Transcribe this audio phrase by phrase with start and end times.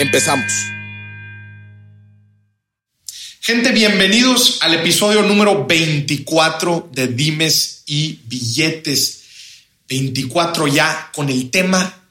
[0.00, 0.50] Empezamos.
[3.42, 9.20] Gente, bienvenidos al episodio número 24 de Dimes y Billetes.
[9.90, 12.02] 24 ya con el tema,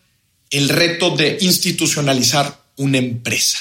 [0.51, 3.57] el reto de institucionalizar una empresa.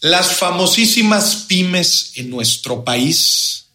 [0.00, 3.66] Las famosísimas pymes en nuestro país,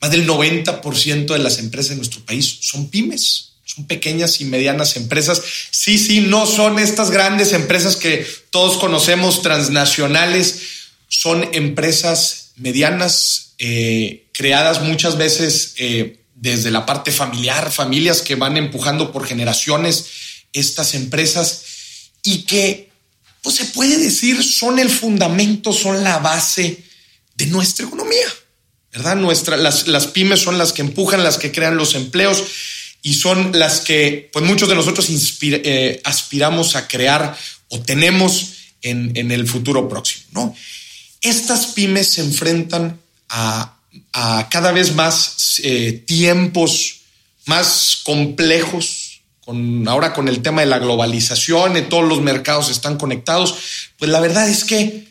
[0.00, 4.96] más del 90% de las empresas en nuestro país son pymes, son pequeñas y medianas
[4.96, 5.42] empresas.
[5.70, 10.60] Sí, sí, no son estas grandes empresas que todos conocemos, transnacionales,
[11.08, 18.56] son empresas medianas, eh, creadas muchas veces eh, desde la parte familiar, familias que van
[18.56, 20.06] empujando por generaciones
[20.52, 21.62] estas empresas
[22.22, 22.90] y que,
[23.42, 26.84] pues se puede decir, son el fundamento, son la base
[27.36, 28.26] de nuestra economía,
[28.92, 29.16] ¿verdad?
[29.16, 32.44] Nuestra, las, las pymes son las que empujan, las que crean los empleos
[33.04, 35.06] y son las que, pues muchos de nosotros
[35.42, 37.36] eh, aspiramos a crear
[37.68, 40.56] o tenemos en, en el futuro próximo, ¿no?
[41.20, 43.74] Estas pymes se enfrentan a
[44.12, 47.00] a cada vez más eh, tiempos
[47.46, 52.96] más complejos, con, ahora con el tema de la globalización, y todos los mercados están
[52.96, 53.54] conectados,
[53.98, 55.06] pues la verdad es que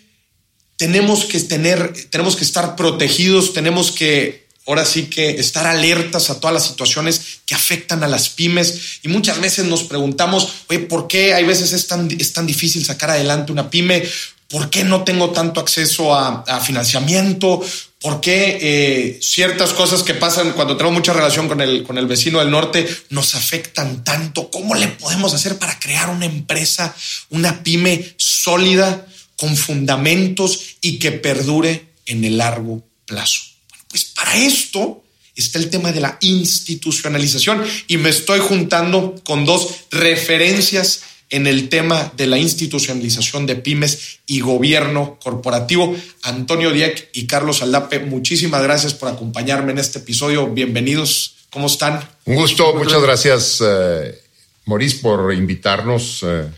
[0.78, 6.40] tenemos que tener, tenemos que estar protegidos, tenemos que ahora sí que estar alertas a
[6.40, 11.08] todas las situaciones que afectan a las pymes y muchas veces nos preguntamos, oye, ¿por
[11.08, 14.04] qué hay veces es tan, es tan difícil sacar adelante una pyme?
[14.48, 17.64] ¿Por qué no tengo tanto acceso a, financiamiento?
[18.00, 22.06] por qué eh, ciertas cosas que pasan cuando tenemos mucha relación con el, con el
[22.06, 24.52] vecino del norte nos afectan tanto.
[24.52, 26.94] ¿Cómo le podemos hacer para crear una empresa,
[27.30, 29.08] una pyme sólida,
[29.38, 33.53] con fundamentos y que perdure en el largo plazo?
[33.94, 35.04] Pues para esto
[35.36, 41.70] está el tema de la institucionalización y me estoy juntando con dos referencias en el
[41.70, 45.96] tema de la institucionalización de pymes y gobierno corporativo.
[46.24, 50.48] Antonio Dieck y Carlos Aldape, muchísimas gracias por acompañarme en este episodio.
[50.48, 51.36] Bienvenidos.
[51.52, 52.00] ¿Cómo están?
[52.26, 52.74] Un gusto.
[52.74, 54.20] Muchas gracias, eh,
[54.66, 56.22] Maurice, por invitarnos.
[56.24, 56.50] Eh,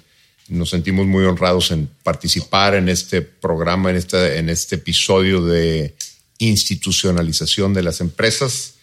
[0.47, 5.96] nos sentimos muy honrados en participar en este programa, en este, en este episodio de
[6.40, 8.75] institucionalización de las empresas.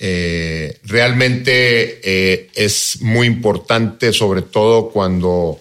[0.00, 5.60] Eh, realmente eh, es muy importante, sobre todo cuando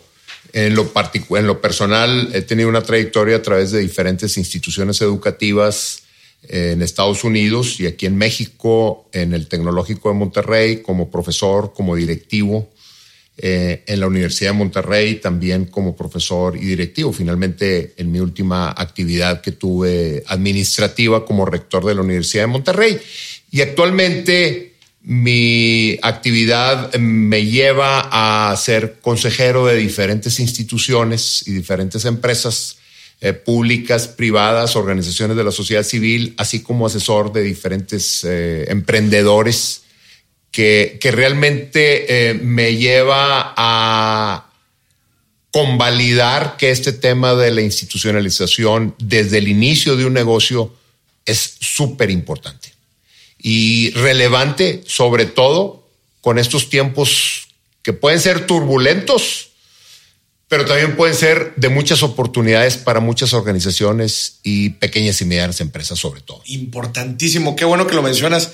[0.53, 0.91] en lo,
[1.31, 6.03] en lo personal he tenido una trayectoria a través de diferentes instituciones educativas
[6.47, 11.73] eh, en Estados Unidos y aquí en México, en el Tecnológico de Monterrey, como profesor,
[11.73, 12.69] como directivo.
[13.39, 17.13] En la Universidad de Monterrey también como profesor y directivo.
[17.13, 22.97] Finalmente, en mi última actividad que tuve administrativa como rector de la Universidad de Monterrey.
[23.51, 32.77] Y actualmente mi actividad me lleva a ser consejero de diferentes instituciones y diferentes empresas
[33.21, 39.83] eh, públicas, privadas, organizaciones de la sociedad civil, así como asesor de diferentes eh, emprendedores
[40.51, 44.51] que, realmente eh, me lleva a
[45.51, 50.73] convalidar que este tema de la institucionalización desde el inicio de un negocio
[51.25, 52.73] es súper importante
[53.39, 55.87] y relevante, sobre todo
[56.21, 57.47] con estos tiempos
[57.81, 59.51] que pueden ser turbulentos,
[60.47, 65.99] pero también pueden ser de muchas oportunidades para muchas organizaciones y pequeñas y medianas empresas
[65.99, 66.41] sobre todo.
[66.45, 68.51] Importantísimo, qué bueno que lo mencionas.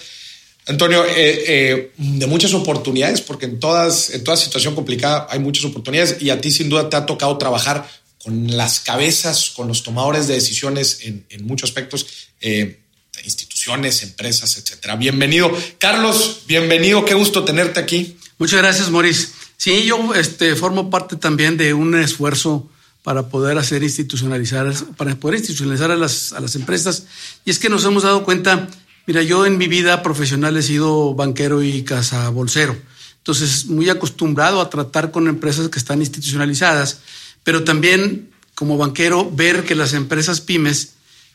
[0.67, 5.65] Antonio, eh, eh, de muchas oportunidades, porque en, todas, en toda situación complicada hay muchas
[5.65, 7.87] oportunidades y a ti sin duda te ha tocado trabajar
[8.23, 12.05] con las cabezas, con los tomadores de decisiones en, muchos aspectos.
[12.39, 12.79] Eh,
[13.25, 14.95] instituciones, empresas, etcétera.
[14.95, 15.51] Bienvenido.
[15.77, 17.05] Carlos, bienvenido.
[17.05, 18.17] Qué gusto tenerte aquí.
[18.37, 19.29] Muchas gracias, Maurice.
[19.55, 22.69] Sí, yo este, formo parte también de un esfuerzo
[23.03, 27.03] para poder hacer institucionalizar, para poder institucionalizar a las, a las empresas.
[27.45, 28.67] Y es que nos hemos dado cuenta,
[29.05, 32.75] mira, yo en mi vida profesional he sido banquero y cazabolsero.
[33.17, 36.99] Entonces, muy acostumbrado a tratar con empresas que están institucionalizadas,
[37.43, 40.93] pero también como banquero ver que las empresas pymes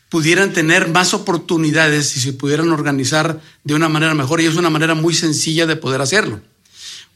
[0.08, 4.40] pudieran tener más oportunidades y se pudieran organizar de una manera mejor.
[4.40, 6.40] Y es una manera muy sencilla de poder hacerlo.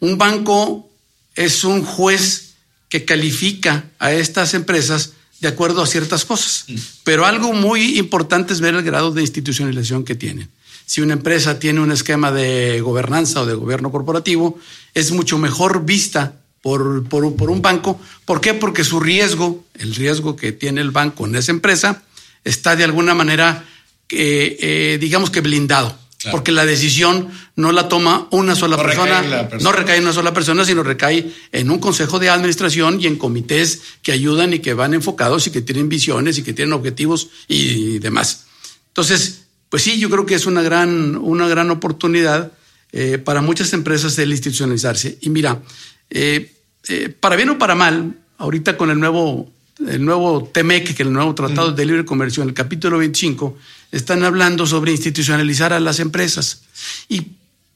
[0.00, 0.90] Un banco
[1.34, 2.54] es un juez
[2.88, 6.64] que califica a estas empresas de acuerdo a ciertas cosas.
[6.68, 6.76] Mm.
[7.02, 10.48] Pero algo muy importante es ver el grado de institucionalización que tienen.
[10.86, 14.58] Si una empresa tiene un esquema de gobernanza o de gobierno corporativo,
[14.94, 18.00] es mucho mejor vista por, por, un banco.
[18.24, 18.54] ¿Por qué?
[18.54, 22.02] Porque su riesgo, el riesgo que tiene el banco en esa empresa,
[22.44, 23.64] está de alguna manera,
[24.10, 25.98] eh, eh, digamos que blindado.
[26.30, 30.64] Porque la decisión no la toma una sola persona, no recae en una sola persona,
[30.64, 34.94] sino recae en un consejo de administración y en comités que ayudan y que van
[34.94, 38.46] enfocados y que tienen visiones y que tienen objetivos y demás.
[38.88, 42.52] Entonces, pues sí, yo creo que es una gran, una gran oportunidad
[42.92, 45.16] eh, para muchas empresas el institucionalizarse.
[45.22, 45.62] Y mira,
[46.10, 46.52] eh,
[46.88, 49.50] eh, para bien o para mal, ahorita con el nuevo,
[49.88, 53.56] el nuevo TEMEC, que es el nuevo Tratado de Libre Comercio, en el capítulo 25,
[53.92, 56.62] están hablando sobre institucionalizar a las empresas.
[57.08, 57.26] Y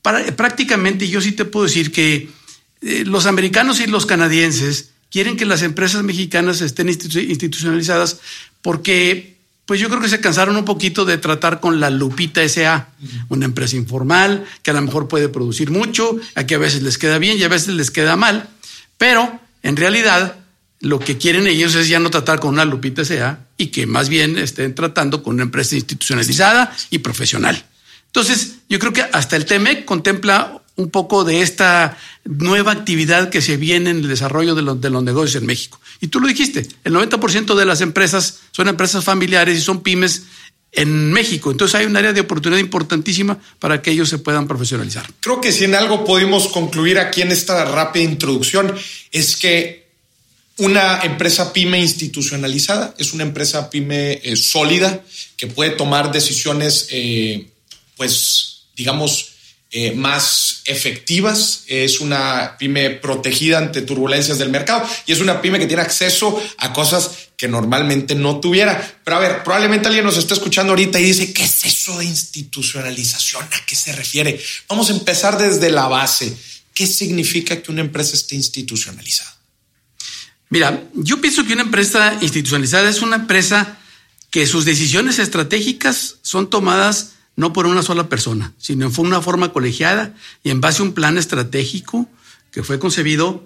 [0.02, 2.30] prácticamente yo sí te puedo decir que
[2.80, 8.20] eh, los americanos y los canadienses quieren que las empresas mexicanas estén institucionalizadas
[8.62, 9.36] porque
[9.66, 12.88] pues yo creo que se cansaron un poquito de tratar con la Lupita SA,
[13.28, 16.98] una empresa informal que a lo mejor puede producir mucho, a que a veces les
[16.98, 18.48] queda bien y a veces les queda mal,
[18.96, 20.36] pero en realidad
[20.86, 24.08] lo que quieren ellos es ya no tratar con una Lupita SA y que más
[24.08, 27.66] bien estén tratando con una empresa institucionalizada y profesional.
[28.06, 33.42] Entonces, yo creo que hasta el TEMEC contempla un poco de esta nueva actividad que
[33.42, 35.80] se viene en el desarrollo de los, de los negocios en México.
[36.00, 40.22] Y tú lo dijiste, el 90% de las empresas son empresas familiares y son pymes
[40.70, 41.50] en México.
[41.50, 45.06] Entonces hay un área de oportunidad importantísima para que ellos se puedan profesionalizar.
[45.20, 48.72] Creo que si en algo pudimos concluir aquí en esta rápida introducción
[49.10, 49.85] es que
[50.58, 55.02] una empresa pyme institucionalizada es una empresa pyme eh, sólida
[55.36, 57.48] que puede tomar decisiones, eh,
[57.96, 59.32] pues, digamos,
[59.70, 65.58] eh, más efectivas, es una pyme protegida ante turbulencias del mercado y es una pyme
[65.58, 69.00] que tiene acceso a cosas que normalmente no tuviera.
[69.04, 72.06] Pero a ver, probablemente alguien nos está escuchando ahorita y dice, ¿qué es eso de
[72.06, 73.44] institucionalización?
[73.44, 74.40] ¿A qué se refiere?
[74.68, 76.34] Vamos a empezar desde la base.
[76.72, 79.35] ¿Qué significa que una empresa esté institucionalizada?
[80.48, 83.78] Mira, yo pienso que una empresa institucionalizada es una empresa
[84.30, 89.52] que sus decisiones estratégicas son tomadas no por una sola persona, sino en una forma
[89.52, 92.08] colegiada y en base a un plan estratégico
[92.50, 93.44] que fue concebido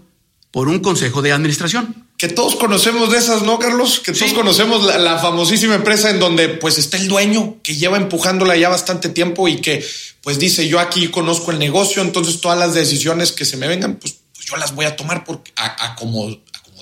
[0.50, 2.06] por un consejo de administración.
[2.16, 4.00] Que todos conocemos de esas, ¿no, Carlos?
[4.00, 8.56] Que todos conocemos la, famosísima empresa en donde pues está el dueño que lleva empujándola
[8.56, 9.84] ya bastante tiempo y que
[10.22, 13.96] pues dice yo aquí conozco el negocio, entonces todas las decisiones que se me vengan,
[13.96, 16.28] pues, pues yo las voy a tomar porque a, como,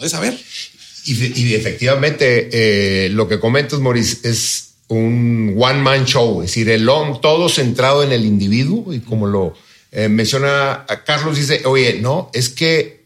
[0.01, 0.39] de saber.
[1.05, 6.87] Y, efectivamente, eh, lo que comentas, Maurice, es un one man show, es decir, el
[6.87, 9.55] todo centrado en el individuo y como lo
[9.93, 13.05] eh, menciona Carlos, dice, oye, no, es que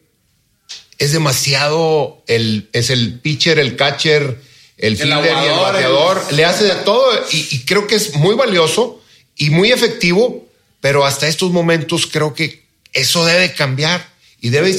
[0.98, 4.38] es demasiado, el, es el pitcher, el catcher,
[4.78, 9.00] el, el y el bateador, le hace de todo y, creo que es muy valioso
[9.36, 10.46] y muy efectivo,
[10.80, 12.62] pero hasta estos momentos creo que
[12.92, 14.11] eso debe cambiar
[14.42, 14.76] y debe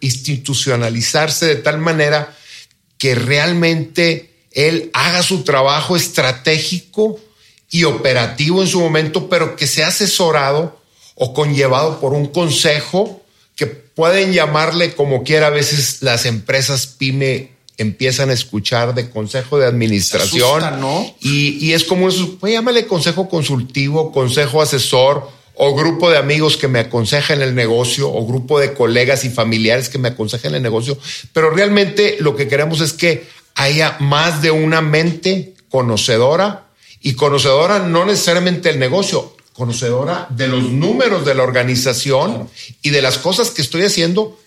[0.00, 2.34] institucionalizarse de tal manera
[2.96, 7.18] que realmente él haga su trabajo estratégico
[7.70, 10.80] y operativo en su momento, pero que sea asesorado
[11.16, 13.20] o conllevado por un consejo
[13.56, 15.48] que pueden llamarle como quiera.
[15.48, 20.62] A veces las empresas pyme empiezan a escuchar de consejo de administración
[21.20, 26.68] y, es como eso, pues llámale consejo consultivo, consejo asesor o grupo de amigos que
[26.68, 30.96] me aconsejan el negocio o grupo de colegas y familiares que me aconsejan el negocio,
[31.34, 36.70] pero realmente lo que queremos es que haya más de una mente conocedora
[37.02, 42.48] y conocedora no necesariamente del negocio, conocedora de los números de la organización
[42.80, 44.40] y de las cosas que estoy haciendo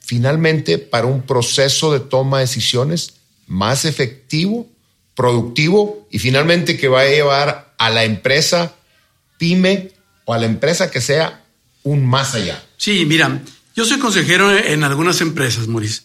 [0.00, 4.66] finalmente para un proceso de toma de decisiones más efectivo,
[5.14, 8.74] productivo y finalmente que va a llevar a la empresa
[9.36, 9.91] pyme
[10.24, 11.44] o a la empresa que sea
[11.82, 12.62] un más allá.
[12.76, 13.40] Sí, mira,
[13.74, 16.02] yo soy consejero en algunas empresas, Maurice.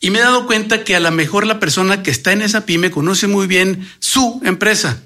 [0.00, 2.66] Y me he dado cuenta que a lo mejor la persona que está en esa
[2.66, 5.00] pyme conoce muy bien su empresa,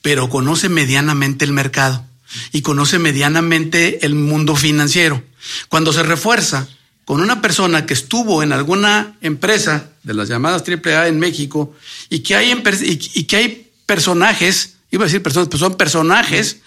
[0.00, 2.04] pero conoce medianamente el mercado
[2.52, 5.22] y conoce medianamente el mundo financiero.
[5.68, 6.68] Cuando se refuerza
[7.04, 11.74] con una persona que estuvo en alguna empresa de las llamadas AAA en México
[12.08, 16.58] y que hay, y que hay personajes, iba a decir personas, pero son personajes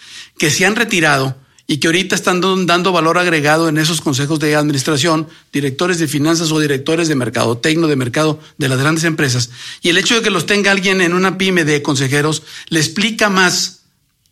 [0.41, 4.55] que se han retirado y que ahorita están dando valor agregado en esos consejos de
[4.55, 9.51] administración, directores de finanzas o directores de mercado, tecno de mercado de las grandes empresas.
[9.83, 13.29] Y el hecho de que los tenga alguien en una pyme de consejeros le explica
[13.29, 13.81] más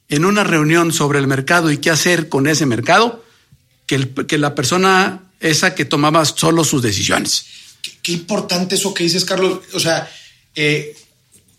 [0.08, 3.24] en una reunión sobre el mercado y qué hacer con ese mercado
[3.86, 7.46] que, que la persona esa que tomaba solo sus decisiones.
[8.02, 9.60] Qué, importante eso que dices, Carlos.
[9.74, 10.12] O sea,
[10.56, 10.98] eh,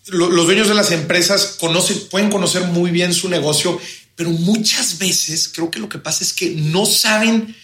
[0.06, 3.80] los dueños de las empresas conocen, pueden conocer muy bien su negocio,
[4.20, 7.56] pero muchas veces creo que lo que pasa es que no saben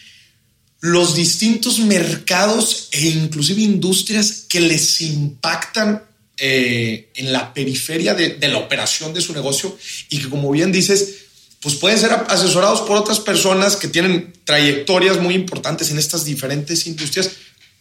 [0.80, 6.02] los distintos mercados e inclusive industrias que les impactan
[6.38, 9.76] eh, en la periferia de, la operación de su negocio
[10.08, 11.26] y que como bien dices,
[11.60, 16.86] pues pueden ser asesorados por otras personas que tienen trayectorias muy importantes en estas diferentes
[16.86, 17.32] industrias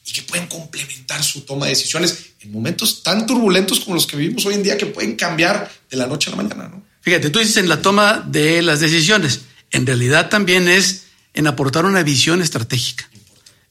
[0.06, 4.18] y que pueden complementar su toma de decisiones en momentos tan turbulentos como los que
[4.18, 6.68] vivimos hoy en día que pueden cambiar de la noche a la mañana.
[6.68, 6.95] ¿no?
[7.06, 11.04] Fíjate, tú dices en la toma de las decisiones, en realidad también es
[11.36, 13.08] en aportar una visión estratégica.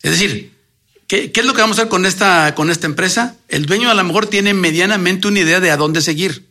[0.03, 0.53] Es decir,
[1.09, 3.35] ¿qué, es lo que vamos a hacer con esta, con esta empresa?
[3.49, 6.47] El dueño a lo mejor tiene medianamente una idea de a dónde seguir,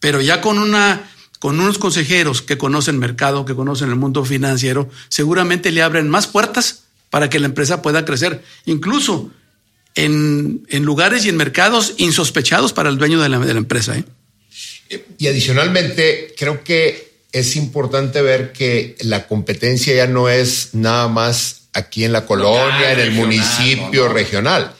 [0.00, 1.08] pero ya con una
[1.38, 6.08] con unos consejeros que conocen el mercado, que conocen el mundo financiero, seguramente le abren
[6.08, 9.30] más puertas para que la empresa pueda crecer, incluso
[9.94, 13.96] en, lugares y en mercados insospechados para el dueño de la, de la empresa.
[13.96, 14.04] ¿eh?
[15.18, 21.62] Y adicionalmente, creo que es importante ver que la competencia ya no es nada más
[21.72, 24.74] aquí en la colonia, en el municipio regional.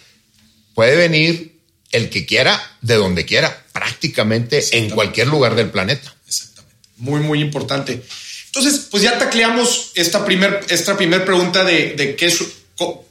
[0.74, 1.58] Puede venir
[1.90, 6.14] el que quiera, de donde quiera, prácticamente en cualquier lugar del planeta.
[6.26, 6.76] Exactamente.
[6.98, 8.02] Muy, muy importante.
[8.46, 12.32] Entonces, pues ya tacleamos esta primera esta primer pregunta de, qué,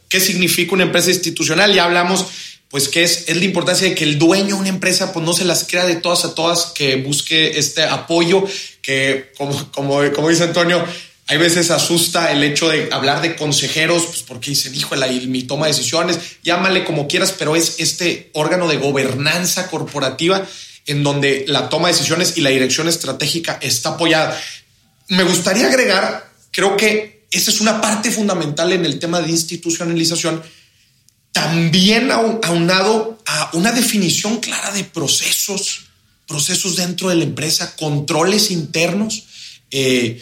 [0.07, 1.73] qué significa una empresa institucional.
[1.73, 2.27] Ya hablamos,
[2.73, 5.33] pues, qué es, es la importancia de que el dueño de una empresa, pues, no
[5.33, 8.43] se las crea de todas a todas, que busque este apoyo,
[8.81, 10.83] que, como, como, como dice Antonio,
[11.27, 15.43] hay veces asusta el hecho de hablar de consejeros, pues porque dicen, híjole, y mi
[15.43, 20.43] toma de decisiones, llámale como quieras, pero es este órgano de gobernanza corporativa
[20.87, 24.35] en donde la toma de decisiones y la dirección estratégica está apoyada.
[25.09, 30.41] Me gustaría agregar, creo que esa es una parte fundamental en el tema de institucionalización,
[31.33, 35.87] también aunado a una definición clara de procesos,
[36.27, 39.23] procesos dentro de la empresa, controles internos,
[39.71, 40.21] eh,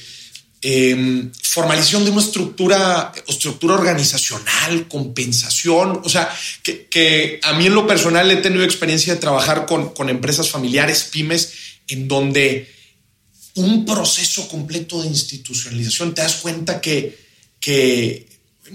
[0.62, 6.02] em, formalización de una estructura, estructura organizacional, compensación.
[6.04, 10.10] O sea, que, a mí en lo personal he tenido experiencia de trabajar con, con
[10.10, 11.54] empresas familiares, pymes,
[11.90, 12.72] en donde
[13.56, 16.14] un proceso completo de institucionalización.
[16.14, 17.20] Te das cuenta que,
[17.60, 18.31] que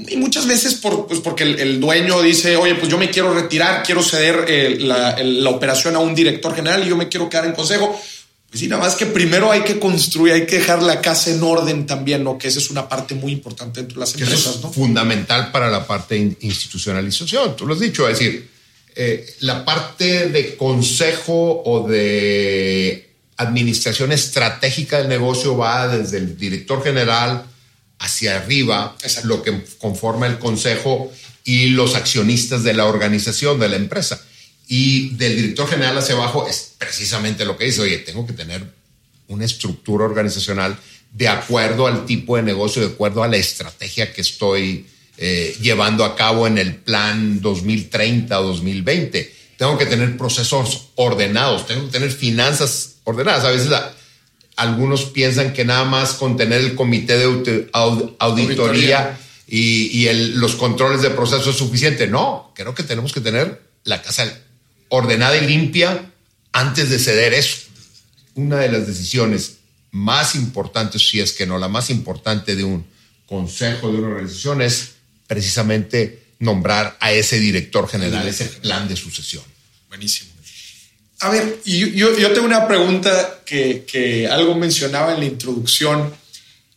[0.08, 3.82] y muchas veces por, pues porque el, dueño dice, oye, pues yo me quiero retirar,
[3.82, 7.46] quiero ceder eh, la, la, operación a un director general y yo me quiero quedar
[7.46, 7.98] en consejo.
[8.48, 11.42] Pues sí, nada más que primero hay que construir, hay que dejar la casa en
[11.42, 12.38] orden también, ¿no?
[12.38, 14.72] Que esa es una parte muy importante dentro de las empresas, ¿no?
[14.72, 18.48] Fundamental para la parte de institucionalización, tú lo has dicho, es decir,
[18.94, 26.82] eh, la parte de consejo o de administración estratégica del negocio va desde el director
[26.82, 27.44] general
[28.06, 31.12] hacia arriba, es lo que conforma el consejo
[31.44, 34.20] y los accionistas de la organización, de la empresa.
[34.68, 38.64] Y del director general hacia abajo es precisamente lo que dice, oye, tengo que tener
[39.28, 40.76] una estructura organizacional
[41.12, 44.86] de acuerdo al tipo de negocio, de acuerdo a la estrategia que estoy
[45.18, 49.34] eh, llevando a cabo en el plan 2030 o 2020.
[49.56, 53.44] Tengo que tener procesos ordenados, tengo que tener finanzas ordenadas.
[53.44, 53.70] A veces
[54.56, 57.68] algunos piensan que nada más con tener el comité de
[58.18, 62.06] auditoría, y, los controles de proceso es suficiente.
[62.06, 64.32] No, creo que tenemos que tener la casa
[64.88, 66.10] ordenada y limpia
[66.52, 67.66] antes de ceder eso.
[68.34, 69.58] Una de las decisiones
[69.92, 72.84] más importantes, si es que no la más importante de un
[73.26, 74.92] consejo de una organización es
[75.26, 79.44] precisamente nombrar a ese director general, ese plan de sucesión.
[79.88, 80.35] Buenísimo.
[81.20, 86.12] A ver, yo, yo, tengo una pregunta que, algo mencionaba en la introducción.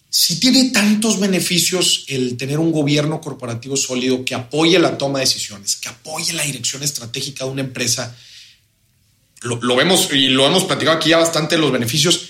[0.09, 5.25] Si tiene tantos beneficios el tener un gobierno corporativo sólido que apoye la toma de
[5.25, 8.15] decisiones, que apoye la dirección estratégica de una empresa,
[9.41, 12.29] lo, lo, vemos y lo hemos platicado aquí ya bastante los beneficios.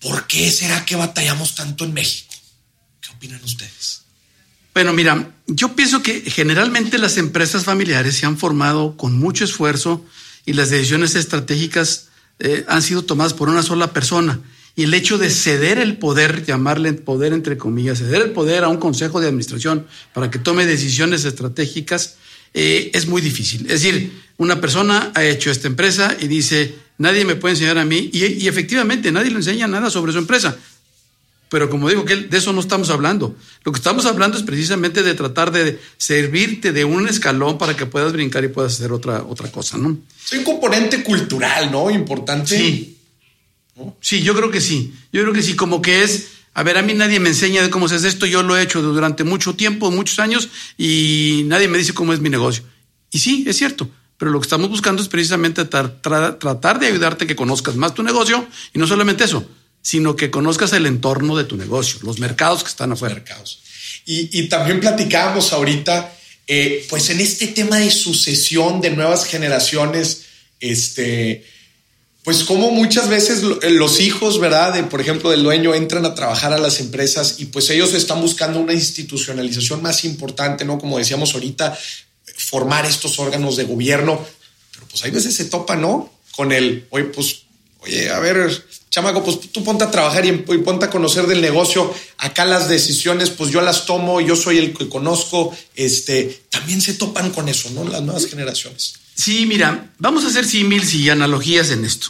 [0.00, 2.34] ¿Por qué será que batallamos tanto en México?
[3.00, 4.02] ¿Qué opinan ustedes?
[4.74, 10.04] Bueno, mira, yo pienso que generalmente las empresas familiares se han formado con mucho esfuerzo
[10.44, 12.08] y las decisiones estratégicas
[12.38, 14.40] eh, han sido tomadas por una sola persona.
[14.74, 18.68] Y el hecho de ceder el poder, llamarle poder entre comillas, ceder el poder a
[18.68, 22.16] un consejo de administración para que tome decisiones estratégicas,
[22.54, 23.62] eh, es muy difícil.
[23.62, 27.84] Es decir, una persona ha hecho esta empresa y dice, nadie me puede enseñar a
[27.84, 30.56] mí, y, y efectivamente nadie le enseña nada sobre su empresa.
[31.52, 33.36] Pero como digo, que de eso no estamos hablando.
[33.62, 37.84] Lo que estamos hablando es precisamente de tratar de servirte de un escalón para que
[37.84, 39.98] puedas brincar y puedas hacer otra, otra cosa, ¿no?
[40.24, 41.90] Es un componente cultural, ¿no?
[41.90, 42.56] Importante.
[42.56, 42.96] Sí.
[44.00, 44.94] Sí, yo creo que sí.
[45.12, 47.68] Yo creo que sí, como que es, a ver, a mí nadie me enseña de
[47.68, 51.68] cómo se hace esto, yo lo he hecho durante mucho tiempo, muchos años, y nadie
[51.68, 52.64] me dice cómo es mi negocio.
[53.10, 57.28] Y sí, es cierto, pero lo que estamos buscando es precisamente tratar de ayudarte a
[57.28, 59.46] que conozcas más tu negocio y no solamente eso,
[59.82, 63.16] sino que conozcas el entorno de tu negocio, los mercados que están afuera.
[63.16, 63.60] Mercados.
[64.04, 66.12] Y, también platicábamos ahorita,
[66.46, 70.22] eh, pues en este tema de sucesión de nuevas generaciones,
[70.58, 71.44] este,
[72.24, 74.72] pues como muchas veces eh, los hijos, ¿verdad?
[74.74, 78.20] De, por ejemplo, del dueño entran a trabajar a las empresas y pues ellos están
[78.20, 80.78] buscando una institucionalización más importante, ¿no?
[80.78, 81.76] Como decíamos ahorita,
[82.36, 84.24] formar estos órganos de gobierno,
[84.72, 86.12] pero pues hay veces se topa, ¿no?
[86.36, 87.42] Con el, oye, pues,
[87.80, 88.50] oye, a ver,
[88.92, 91.92] chamaco, pues tú ponte a trabajar y, ponte a conocer del negocio.
[92.18, 95.56] Acá las decisiones, pues yo las tomo, yo soy el que conozco.
[95.74, 97.84] Este, también se topan con eso, ¿no?
[97.84, 98.94] Las nuevas generaciones.
[99.14, 102.08] Sí, mira, vamos a hacer símiles y analogías en esto.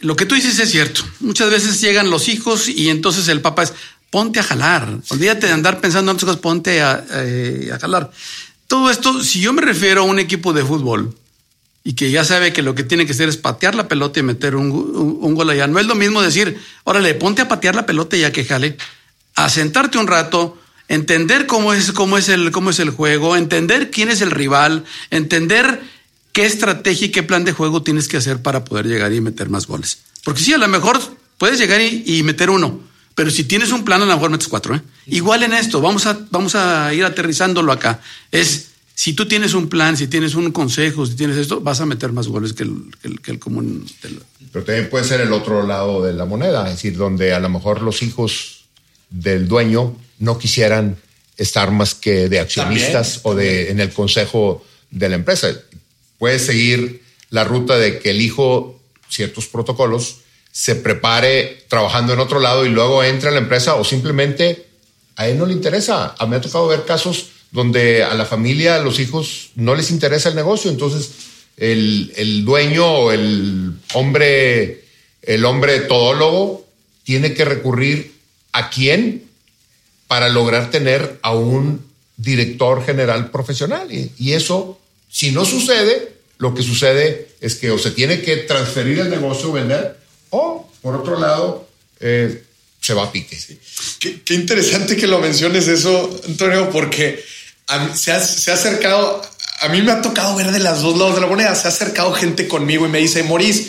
[0.00, 1.02] Lo que tú dices es cierto.
[1.20, 3.74] Muchas veces llegan los hijos y entonces el papá es,
[4.08, 4.88] ponte a jalar.
[5.10, 8.10] Olvídate de andar pensando en otras cosas, ponte a, eh, a jalar.
[8.66, 11.14] Todo esto, si yo me refiero a un equipo de fútbol
[11.82, 14.22] y que ya sabe que lo que tiene que hacer es patear la pelota y
[14.22, 17.86] meter un, un, gol allá, no es lo mismo decir, órale, ponte a patear la
[17.86, 18.76] pelota y ya que jale,
[19.34, 20.58] a sentarte un rato,
[20.88, 24.84] entender cómo es, cómo es, el, cómo es el juego, entender quién es el rival,
[25.10, 25.80] entender
[26.32, 29.48] qué estrategia y qué plan de juego tienes que hacer para poder llegar y meter
[29.48, 29.98] más goles.
[30.24, 31.00] Porque sí, a lo mejor
[31.38, 32.80] puedes llegar y, meter uno,
[33.14, 34.74] pero si tienes un plan, a lo mejor metes cuatro.
[34.74, 34.82] ¿eh?
[35.06, 38.00] Igual en esto, vamos a, vamos a ir aterrizándolo acá.
[38.30, 38.69] Es,
[39.00, 42.12] si tú tienes un plan, si tienes un consejo, si tienes esto, vas a meter
[42.12, 42.90] más goles que el,
[43.22, 43.86] que el, común.
[44.52, 47.48] Pero también puede ser el otro lado de la moneda, es decir, donde a lo
[47.48, 48.66] mejor los hijos
[49.08, 50.98] del dueño no quisieran
[51.38, 55.48] estar más que de accionistas o de en el consejo de la empresa
[56.18, 60.16] puede seguir la ruta de que el hijo ciertos protocolos,
[60.52, 64.66] se prepare trabajando en otro lado y luego entre a la empresa o simplemente
[65.16, 66.14] a él no le interesa.
[66.18, 69.74] A mí me ha tocado ver casos donde a la familia, a los hijos, no
[69.74, 70.70] les interesa el negocio.
[70.70, 71.10] Entonces,
[71.56, 74.84] el, el dueño el hombre,
[75.22, 76.66] el hombre todólogo
[77.04, 78.12] tiene que recurrir
[78.52, 79.24] a quién
[80.06, 81.84] para lograr tener a un
[82.16, 83.88] director general profesional.
[83.92, 88.98] Y, eso si no sucede, lo que sucede es que o se tiene que transferir
[89.00, 89.98] el negocio, vender,
[90.30, 91.68] o por otro lado,
[92.00, 92.42] eh,
[92.80, 93.38] se va a pique.
[93.98, 97.22] Qué, interesante que lo menciones eso, Antonio, porque
[97.94, 99.22] se, ha, acercado,
[99.60, 101.70] a mí me ha tocado ver de las dos lados de la moneda, se ha
[101.70, 103.66] acercado gente conmigo y me dice, Moris,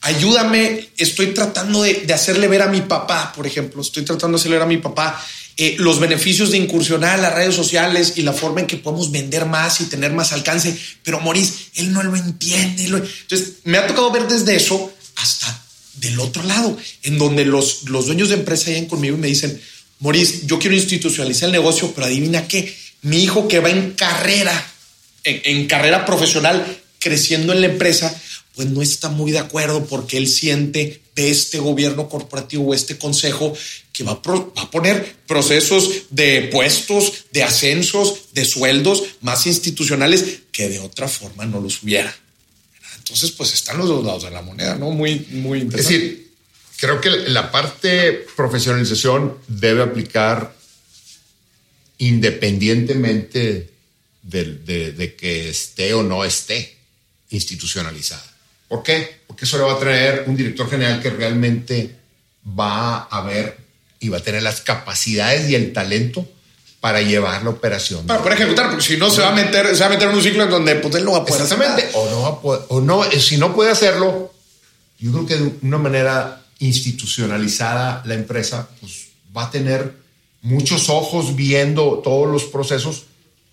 [0.00, 4.40] ayúdame, estoy tratando de, de hacerle ver a mi papá, por ejemplo, estoy tratando de
[4.40, 5.22] hacerle ver a mi papá
[5.58, 9.44] eh, los beneficios de incursionar las redes sociales y la forma en que podemos vender
[9.44, 10.76] más y tener más alcance.
[11.02, 12.84] Pero Maurice, él no lo entiende.
[12.84, 15.62] Entonces, me ha tocado ver desde eso hasta
[15.96, 19.60] del otro lado, en donde los, los dueños de empresa llegan conmigo y me dicen,
[20.00, 24.72] Maurice, yo quiero institucionalizar el negocio, pero adivina qué, mi hijo que va en carrera,
[25.24, 26.64] en carrera profesional,
[26.98, 28.14] creciendo en la empresa,
[28.54, 32.98] pues no está muy de acuerdo porque él siente de este gobierno corporativo o este
[32.98, 33.54] consejo
[33.92, 40.80] que va a, poner procesos de puestos, de ascensos, de sueldos más institucionales que de
[40.80, 42.14] otra forma no los hubiera.
[42.98, 44.90] Entonces, pues están los dos lados de la moneda, ¿no?
[44.90, 45.94] Muy, muy interesante.
[45.94, 46.30] Es decir,
[46.78, 50.54] creo que la parte profesionalización debe aplicar
[52.06, 53.70] independientemente
[54.22, 56.76] de que esté o no esté
[57.30, 58.24] institucionalizada.
[58.68, 59.20] ¿Por qué?
[59.26, 61.94] Porque eso le va a traer un director general que realmente
[62.58, 63.56] va a ver
[64.00, 66.28] y va a tener las capacidades y el talento
[66.80, 68.04] para llevar la operación.
[68.06, 70.22] Para ejecutar, porque si no se va a meter, se va a meter en un
[70.22, 71.90] ciclo en donde pues, él no va a poder Exactamente.
[71.94, 74.34] O no va a poder, o no, eh, si no puede hacerlo,
[74.98, 80.01] yo creo que de una manera institucionalizada la empresa, pues va a tener
[80.42, 83.04] muchos ojos viendo todos los procesos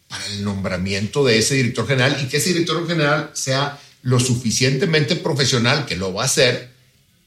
[0.07, 5.15] para el nombramiento de ese director general y que ese director general sea lo suficientemente
[5.15, 6.71] profesional que lo va a hacer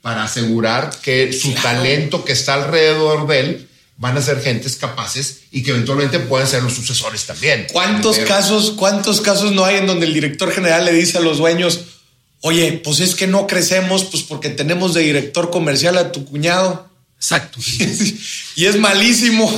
[0.02, 5.42] para asegurar que su talento que está alrededor de él van a ser gentes capaces
[5.52, 7.68] y que eventualmente pueden ser los sucesores también.
[7.72, 11.38] ¿Cuántos casos, cuántos casos no hay en donde el director general le dice a los
[11.38, 11.82] dueños,
[12.40, 16.90] oye, pues es que no crecemos, pues porque tenemos de director comercial a tu cuñado?
[17.22, 17.60] Exacto.
[18.56, 19.48] y es malísimo.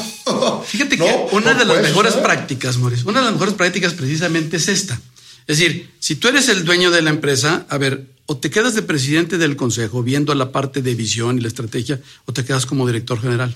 [0.66, 4.68] Fíjate que una de las mejores prácticas, Mauricio, una de las mejores prácticas precisamente es
[4.68, 5.00] esta.
[5.46, 8.74] Es decir, si tú eres el dueño de la empresa, a ver, o te quedas
[8.74, 12.66] de presidente del consejo viendo la parte de visión y la estrategia, o te quedas
[12.66, 13.54] como director general.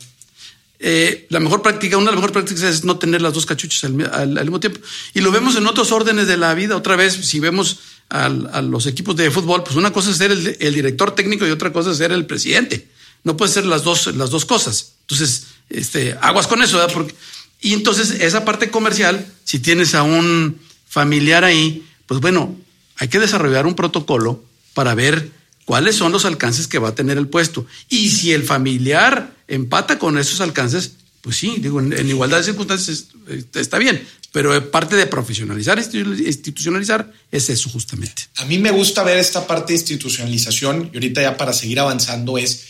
[0.81, 3.85] Eh, la mejor práctica, una de las mejores prácticas es no tener las dos cachuchas
[3.85, 3.93] al,
[4.41, 4.81] mismo tiempo.
[5.13, 6.77] Y lo vemos en otros órdenes de la vida.
[6.77, 8.31] Otra vez, si vemos a
[8.63, 11.91] los equipos de fútbol, pues una cosa es ser el, director técnico y otra cosa
[11.91, 12.89] es ser el presidente.
[13.25, 14.93] No puede ser las dos, las dos cosas.
[15.03, 16.85] Entonces, este, aguas con eso.
[16.93, 17.15] Porque,
[17.61, 22.57] y entonces esa parte comercial, si tienes a un familiar ahí, pues bueno,
[22.97, 25.31] hay que desarrollar un protocolo para ver
[25.65, 27.67] cuáles son los alcances que va a tener el puesto.
[27.89, 33.09] Y si el familiar empata con esos alcances, pues sí, digo, en, igualdad de circunstancias
[33.55, 34.03] está bien,
[34.33, 38.23] pero parte de profesionalizar, institucionalizar es eso justamente.
[38.37, 42.39] A mí me gusta ver esta parte de institucionalización y ahorita ya para seguir avanzando
[42.39, 42.65] es,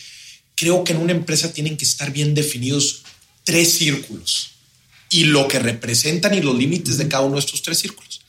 [0.59, 3.03] creo que en una empresa tienen que estar bien definidos
[3.45, 4.51] tres círculos
[5.09, 8.19] y lo que representan y los límites de cada uno de estos tres círculos.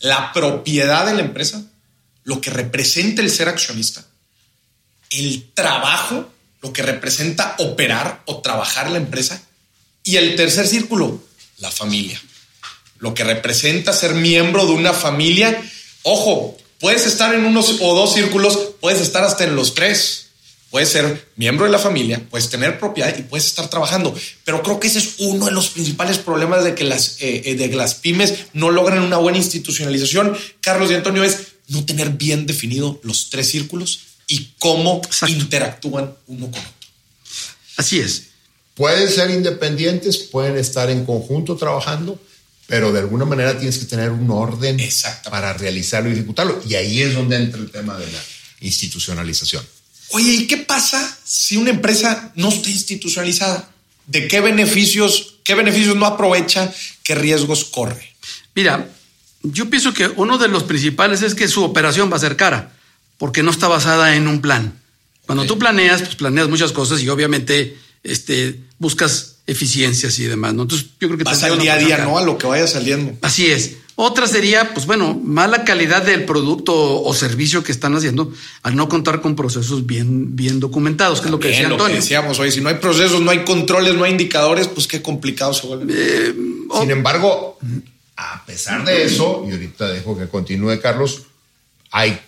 [0.00, 1.64] La propiedad de la empresa,
[2.24, 4.04] lo que representa el ser accionista,
[5.10, 6.28] el trabajo,
[6.60, 9.40] lo que representa operar o trabajar la empresa,
[10.02, 11.22] y el tercer círculo,
[11.58, 12.20] la familia,
[12.98, 15.62] lo que representa ser miembro de una familia.
[16.02, 20.25] Ojo, puedes estar en unos o dos círculos, puedes estar hasta en los tres.
[20.76, 24.14] Puedes ser miembro de la familia, puedes tener propiedad y puedes estar trabajando.
[24.44, 27.54] Pero creo que ese es uno de los principales problemas de que las, eh, eh,
[27.54, 30.36] de las pymes no logran una buena institucionalización.
[30.60, 36.50] Carlos y Antonio es no tener bien definido los tres círculos y cómo interactúan uno
[36.50, 36.72] con otro.
[37.78, 38.24] Así es.
[38.74, 42.20] Pueden ser independientes, pueden estar en conjunto trabajando,
[42.66, 44.76] pero de alguna manera tienes que tener un orden
[45.30, 46.60] para realizarlo y ejecutarlo.
[46.68, 48.22] Y ahí es donde entra el tema de la
[48.60, 49.64] institucionalización.
[50.10, 53.68] Oye, ¿y qué pasa si una empresa no está institucionalizada?
[54.06, 56.72] ¿De qué beneficios, qué beneficios no aprovecha?
[57.02, 58.14] ¿Qué riesgos corre?
[58.54, 58.88] Mira,
[59.42, 62.72] yo pienso que uno de los principales es que su operación va a ser cara
[63.18, 64.80] porque no está basada en un plan.
[65.26, 70.54] Cuando tú planeas, pues planeas muchas cosas y obviamente este, buscas eficiencias y demás.
[70.54, 70.62] ¿no?
[70.62, 71.24] Entonces, yo creo que...
[71.24, 72.18] Vas al día a día, ¿no?
[72.18, 73.16] A lo que vaya saliendo.
[73.22, 73.76] Así es.
[73.98, 78.30] Otra sería, pues bueno, mala calidad del producto o servicio que están haciendo
[78.62, 81.96] al no contar con procesos bien, bien documentados, que es lo que decía Antonio.
[81.96, 85.54] decíamos, oye, si no hay procesos, no hay controles, no hay indicadores, pues qué complicado
[85.54, 85.94] se vuelve.
[85.96, 86.34] Eh,
[86.78, 87.58] Sin embargo,
[88.18, 91.22] a pesar de eso, y ahorita dejo que continúe Carlos,
[91.90, 92.20] hay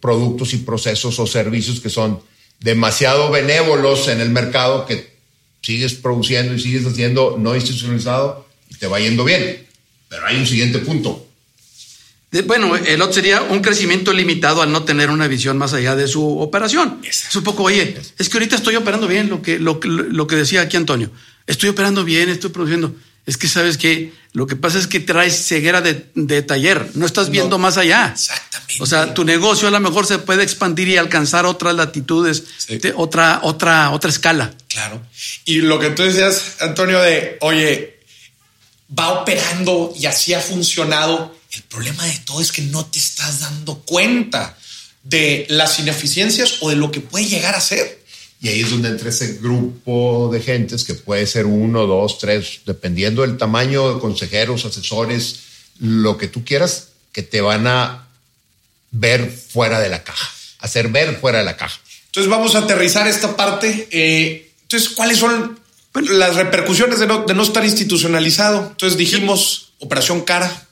[0.00, 2.20] productos y procesos o servicios que son
[2.60, 5.18] demasiado benévolos en el mercado que
[5.60, 9.66] sigues produciendo y sigues haciendo no institucionalizado y te va yendo bien.
[10.10, 11.26] Pero hay un siguiente punto.
[12.44, 16.06] bueno, el otro sería un crecimiento limitado al no tener una visión más allá de
[16.06, 17.00] su operación.
[17.02, 20.36] Es un poco, oye, es que ahorita estoy operando bien, lo que, lo, lo que
[20.36, 21.10] decía aquí Antonio.
[21.46, 22.94] Estoy operando bien, estoy produciendo.
[23.24, 27.30] Es que sabes que lo que pasa es que traes ceguera de, taller, no estás
[27.30, 28.10] viendo más allá.
[28.12, 28.82] Exactamente.
[28.82, 32.44] O sea, tu negocio a lo mejor se puede expandir y alcanzar otras latitudes,
[32.94, 34.52] otra, otra, otra escala.
[34.68, 35.02] Claro.
[35.44, 37.99] Y lo que tú decías, Antonio, de, oye,
[38.98, 41.34] va operando y así ha funcionado.
[41.52, 44.56] El problema de todo es que no te estás dando cuenta
[45.02, 48.00] de las ineficiencias o de lo que puede llegar a ser.
[48.42, 52.60] Y ahí es donde entra ese grupo de gentes que puede ser uno, dos, tres,
[52.64, 55.40] dependiendo del tamaño de consejeros, asesores,
[55.78, 58.08] lo que tú quieras, que te van a
[58.90, 61.80] ver fuera de la caja, hacer ver fuera de la caja.
[62.06, 63.88] Entonces vamos a aterrizar esta parte.
[63.90, 65.59] Eh, entonces, ¿cuáles son
[65.94, 68.68] las repercusiones de no, de no estar institucionalizado?
[68.70, 70.66] Entonces dijimos, operación cara,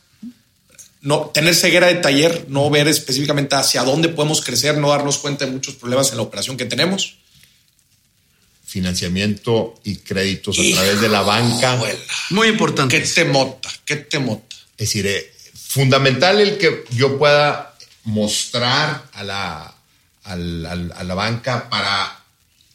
[1.01, 5.45] no tener ceguera de taller, no ver específicamente hacia dónde podemos crecer, no darnos cuenta
[5.45, 7.19] de muchos problemas en la operación que tenemos
[8.69, 11.81] financiamiento y créditos a través de la banca.
[12.31, 13.01] Muy importante.
[13.01, 13.71] ¿Qué te mota?
[13.87, 14.55] ¿Qué te mota?
[14.77, 19.75] Es decir, eh, fundamental el que yo pueda mostrar a la,
[20.25, 22.25] a la, banca para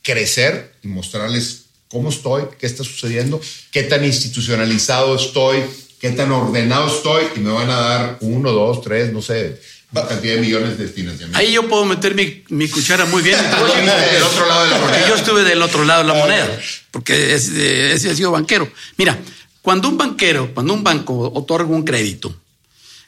[0.01, 1.62] crecer y mostrarles
[1.93, 3.39] cómo estoy, qué está sucediendo,
[3.71, 5.63] qué tan institucionalizado estoy,
[5.99, 9.62] qué tan ordenado estoy y me van a dar uno, dos, tres, no sé,
[9.93, 11.38] cantidad de millones de financiamiento.
[11.38, 13.38] Ahí yo puedo meter mi, mi cuchara muy bien.
[14.12, 15.08] del otro lado de la moneda.
[15.08, 18.67] yo estuve del otro lado de la moneda, porque ese, ha sido banquero.
[18.97, 19.17] Mira,
[19.62, 22.36] cuando un banquero, cuando un banco otorga un crédito,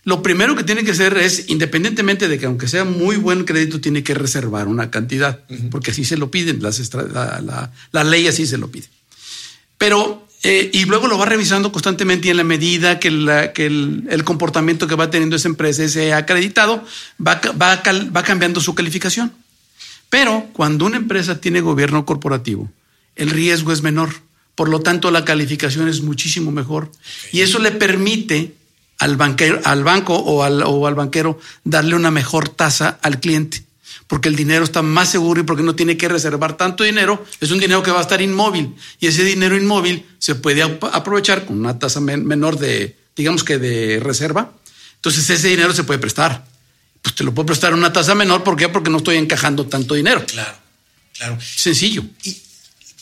[0.05, 3.81] lo primero que tiene que hacer es, independientemente de que aunque sea muy buen crédito,
[3.81, 5.41] tiene que reservar una cantidad,
[5.71, 8.87] porque así se lo piden, las la, la, la ley así se lo pide.
[9.77, 14.85] Pero eh, y luego lo va revisando constantemente y en la medida que, el, comportamiento
[14.85, 16.85] que va teniendo esa empresa sea acreditado,
[17.19, 19.33] va, va, cambiando su calificación.
[20.11, 22.69] Pero cuando una empresa tiene gobierno corporativo,
[23.15, 24.13] el riesgo es menor.
[24.53, 26.91] Por lo tanto, la calificación es muchísimo mejor.
[27.31, 28.53] Y eso le permite
[28.99, 33.65] al, banquero, al banco o al, o al banquero darle una mejor tasa al cliente
[34.07, 37.51] porque el dinero está más seguro y porque no tiene que reservar tanto dinero, es
[37.51, 41.57] un dinero que va a estar inmóvil y ese dinero inmóvil se puede aprovechar con
[41.59, 44.51] una tasa menor de, digamos que de reserva.
[44.95, 46.45] Entonces ese dinero se puede prestar.
[47.01, 48.69] Pues te lo puedo prestar a una tasa menor, ¿por qué?
[48.69, 50.23] Porque no estoy encajando tanto dinero.
[50.25, 50.57] Claro,
[51.15, 51.37] claro.
[51.39, 52.03] Sencillo.
[52.23, 52.37] Y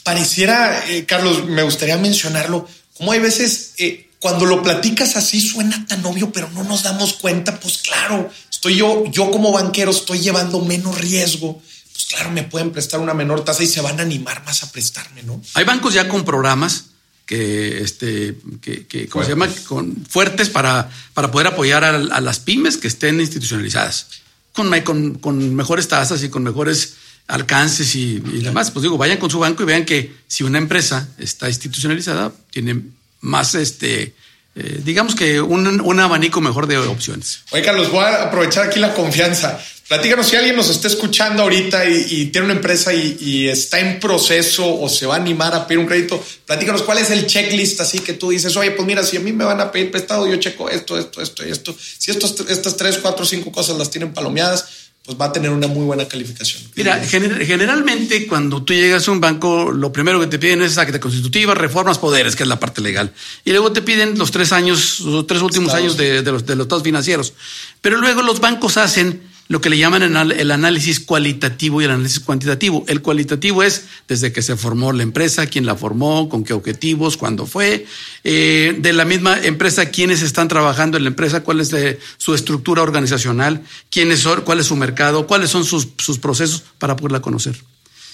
[0.03, 5.85] pareciera, eh, Carlos, me gustaría mencionarlo, como hay veces, eh, cuando lo platicas así suena
[5.85, 10.19] tan obvio, pero no nos damos cuenta, pues claro, estoy yo, yo como banquero estoy
[10.19, 11.61] llevando menos riesgo.
[11.91, 14.71] Pues claro, me pueden prestar una menor tasa y se van a animar más a
[14.71, 15.41] prestarme, ¿no?
[15.55, 16.85] Hay bancos ya con programas
[17.25, 19.49] que, este, que, ¿cómo se llama?
[19.67, 24.07] Con, fuertes para, para poder apoyar a, las pymes que estén institucionalizadas,
[24.53, 26.93] con, con, con mejores tasas y con mejores
[27.27, 28.71] alcances y, demás.
[28.71, 32.83] Pues digo, vayan con su banco y vean que si una empresa está institucionalizada, tiene
[33.23, 34.13] más, este,
[34.55, 37.39] eh, digamos que un, un, abanico mejor de opciones.
[37.51, 39.59] Oye, Carlos, voy a aprovechar aquí la confianza.
[39.87, 44.79] Platícanos si alguien nos está escuchando ahorita y, tiene una empresa y, está en proceso
[44.79, 46.23] o se va a animar a pedir un crédito.
[46.45, 49.31] Platícanos cuál es el checklist así que tú dices, oye, pues mira, si a mí
[49.31, 51.75] me van a pedir prestado, yo checo esto, esto, esto y esto.
[51.97, 54.65] Si estos, estas tres, cuatro, cinco cosas las tienen palomeadas,
[55.05, 56.63] pues va a tener una muy buena calificación.
[56.75, 60.97] Mira, generalmente cuando tú llegas a un banco, lo primero que te piden es acta
[61.01, 63.11] constitutiva, reformas, poderes, que es la parte legal.
[63.43, 66.65] Y luego te piden los tres años, los tres últimos años de, los, de los
[66.65, 67.33] estados financieros.
[67.81, 72.21] Pero luego los bancos hacen lo que le llaman el análisis cualitativo y el análisis
[72.21, 72.85] cuantitativo.
[72.87, 77.17] El cualitativo es desde que se formó la empresa, quién la formó, con qué objetivos,
[77.17, 77.85] cuándo fue,
[78.23, 81.75] eh, de la misma empresa, quiénes están trabajando en la empresa, cuál es
[82.17, 85.87] su estructura organizacional, quiénes son, cuál es su mercado, cuáles son sus,
[86.19, 87.55] procesos para poderla conocer.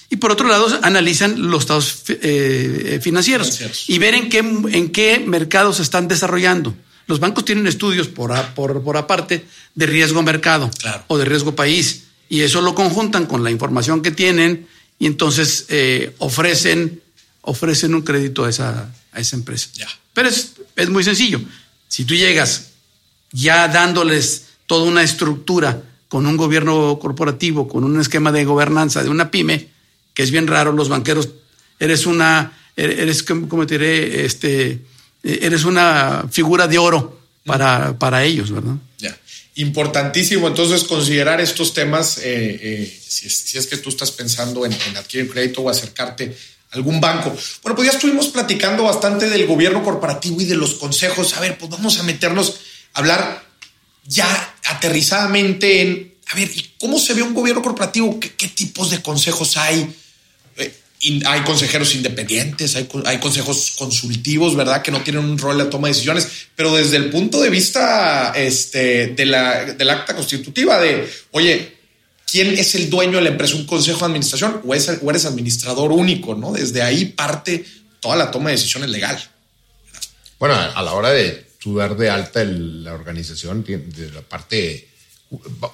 [0.10, 5.24] Y por otro lado, analizan los estados eh, financieros, y ver en qué, en qué
[5.26, 6.74] mercados se están desarrollando.
[7.10, 9.44] Los bancos tienen estudios por, por, por aparte
[9.74, 10.70] de riesgo mercado
[11.08, 14.68] o de riesgo país y eso lo conjuntan con la información que tienen
[15.00, 17.02] y entonces eh, ofrecen,
[17.42, 19.70] ofrecen un crédito a esa, a esa empresa.
[20.14, 21.42] Pero es, es muy sencillo.
[21.88, 22.74] Si tú llegas
[23.32, 29.10] ya dándoles toda una estructura con un gobierno corporativo, con un esquema de gobernanza de
[29.10, 29.70] una pyme,
[30.14, 31.30] que es bien raro, los banqueros,
[31.80, 34.80] eres una, eres, como te diré, este,
[35.24, 38.76] eres una figura de oro para, para ellos, ¿verdad?
[38.98, 39.18] Ya.
[39.56, 45.30] Importantísimo entonces considerar estos temas eh, eh, si, es, que tú estás pensando en, adquirir
[45.30, 46.36] crédito o acercarte
[46.72, 47.36] a algún banco.
[47.64, 51.36] Bueno, pues ya estuvimos platicando bastante del gobierno corporativo y de los consejos.
[51.36, 52.60] A ver, pues vamos a meternos
[52.94, 53.44] a hablar
[54.06, 58.20] ya aterrizadamente en, a ver, ¿y cómo se ve un gobierno corporativo?
[58.20, 59.94] ¿Qué, qué tipos de consejos hay?
[61.26, 64.82] Hay consejeros independientes, hay, consejos consultivos, ¿verdad?
[64.82, 67.50] Que no tienen un rol en la toma de decisiones, pero desde el punto de
[67.50, 71.78] vista este, de la, del acta constitutiva de, oye,
[72.30, 73.56] ¿quién es el dueño de la empresa?
[73.56, 76.52] ¿Un consejo de administración o, eres administrador único, ¿no?
[76.52, 77.64] Desde ahí parte
[78.02, 79.18] toda la toma de decisiones legal.
[80.38, 84.90] Bueno, a la hora de tú dar de alta la organización, de la parte,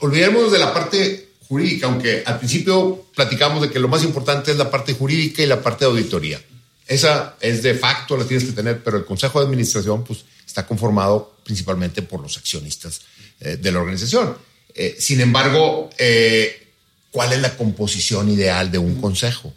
[0.01, 4.58] olvidemos de la parte jurídica, aunque al principio platicamos de que lo más importante es
[4.58, 6.41] la parte jurídica y la parte de auditoría.
[6.88, 10.65] Esa es de facto, la tienes que tener, pero el Consejo de Administración pues, está
[10.67, 13.01] conformado principalmente por los accionistas
[13.39, 14.38] eh, de la organización.
[14.73, 16.67] Eh, sin embargo, eh,
[17.12, 19.53] ¿cuál es la composición ideal de un consejo?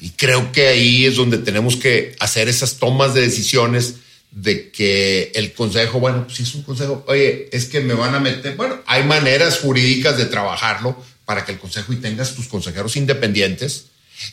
[0.00, 3.96] Y creo que ahí es donde tenemos que hacer esas tomas de decisiones
[4.32, 8.20] de que el consejo, bueno, si es un consejo, oye, es que me van a
[8.20, 12.96] meter, bueno, hay maneras jurídicas de trabajarlo, para que el consejo y tengas tus consejeros
[12.96, 13.86] independientes.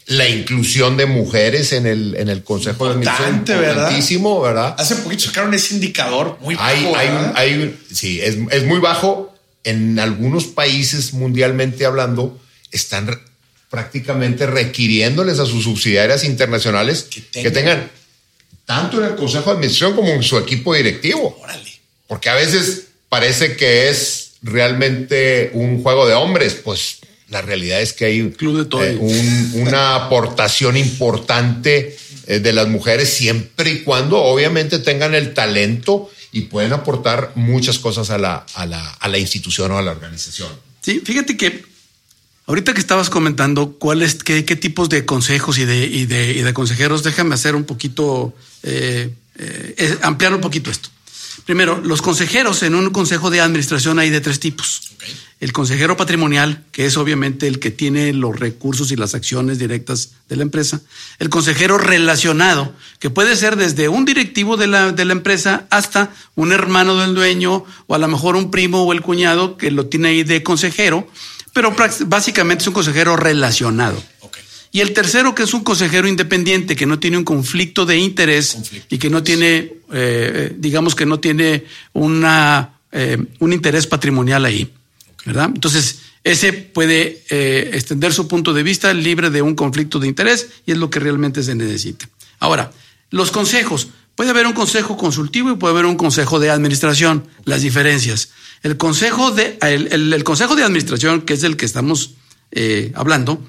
[0.06, 3.38] La inclusión de mujeres en el, en el consejo de administración.
[3.38, 4.76] Importantísimo, ¿verdad?
[4.78, 6.96] Hace poquito sacaron ese indicador muy bajo.
[7.36, 9.34] Hay, sí, es, es muy bajo.
[9.64, 12.40] En algunos países mundialmente hablando,
[12.72, 13.20] están
[13.72, 17.90] prácticamente requiriéndoles a sus subsidiarias internacionales que tengan.
[18.66, 21.38] tanto en el Consejo de Administración como en su equipo directivo.
[21.42, 21.72] Órale.
[22.08, 27.00] Porque a veces parece que es realmente un juego de hombres, pues
[27.30, 33.84] la realidad es que hay eh, una aportación importante eh, de las mujeres siempre y
[33.84, 39.72] cuando obviamente tengan el talento y pueden aportar muchas cosas a la, a la, institución
[39.72, 40.50] o a la organización.
[40.82, 41.64] Sí, fíjate que
[42.48, 47.04] ahorita que estabas comentando cuáles, qué, qué tipos de consejos y de, y de, consejeros,
[47.04, 49.10] déjame hacer un poquito, eh,
[50.02, 50.90] ampliar un poquito esto.
[51.46, 54.92] Primero, los consejeros en un consejo de administración hay de tres tipos.
[55.40, 60.12] El consejero patrimonial, que es obviamente el que tiene los recursos y las acciones directas
[60.30, 60.82] de la empresa.
[61.18, 66.14] El consejero relacionado, que puede ser desde un directivo de la, de la empresa hasta
[66.36, 69.88] un hermano del dueño o a lo mejor un primo o el cuñado que lo
[69.88, 71.08] tiene ahí de consejero,
[71.54, 74.02] pero básicamente es un consejero relacionado.
[74.72, 78.58] Y el tercero, que es un consejero independiente, que no tiene un conflicto de interés
[78.90, 84.72] y que no tiene, eh, digamos que no tiene una, eh, un interés patrimonial ahí.
[85.26, 85.52] ¿Verdad?
[85.54, 90.48] Entonces, ese puede eh, extender su punto de vista libre de un conflicto de interés
[90.66, 92.10] y es lo que realmente se necesita.
[92.40, 92.72] Ahora,
[93.10, 97.62] los consejos Puede haber un consejo consultivo y puede haber un consejo de administración, las
[97.62, 98.30] diferencias.
[98.62, 102.12] El consejo de, el, consejo de administración, que es el que estamos
[102.52, 103.42] eh, hablando,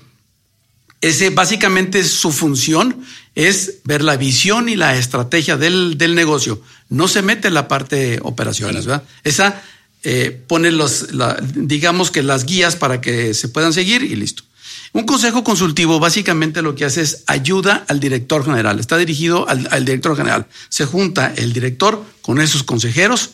[1.03, 6.63] ese básicamente su función es ver la visión y la estrategia del, negocio.
[6.89, 9.03] No se mete en la parte de operaciones, ¿verdad?
[9.25, 9.63] Esa
[10.05, 11.09] eh, pone los,
[11.55, 14.45] digamos que las guías para que se puedan seguir y listo.
[14.93, 19.67] Un consejo consultivo básicamente lo que hace es ayuda al director general, está dirigido al,
[19.73, 20.47] al director general.
[20.69, 23.31] Se junta el director con esos consejeros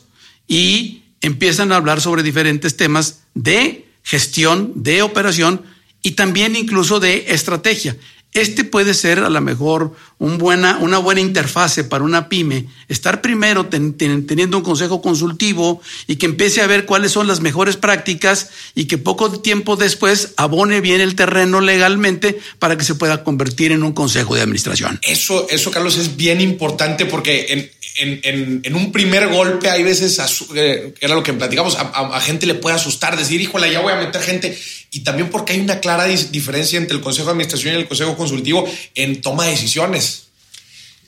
[0.47, 5.65] y empiezan a hablar sobre diferentes temas de gestión, de operación
[6.03, 7.97] y también incluso de estrategia.
[8.33, 14.59] Este puede ser a lo mejor una buena interfase para una pyme, estar primero teniendo
[14.59, 18.99] un consejo consultivo y que empiece a ver cuáles son las mejores prácticas y que
[18.99, 23.93] poco tiempo después abone bien el terreno legalmente para que se pueda convertir en un
[23.93, 24.99] consejo de administración.
[25.03, 30.21] Eso, eso Carlos, es bien importante porque en, un primer golpe hay veces,
[30.55, 33.93] eh, era lo que platicamos, a, a gente le puede asustar, decir, híjole, ya voy
[33.93, 34.57] a meter gente
[34.91, 38.17] y también porque hay una clara diferencia entre el Consejo de Administración y el Consejo
[38.17, 40.08] Consultivo en toma de decisiones.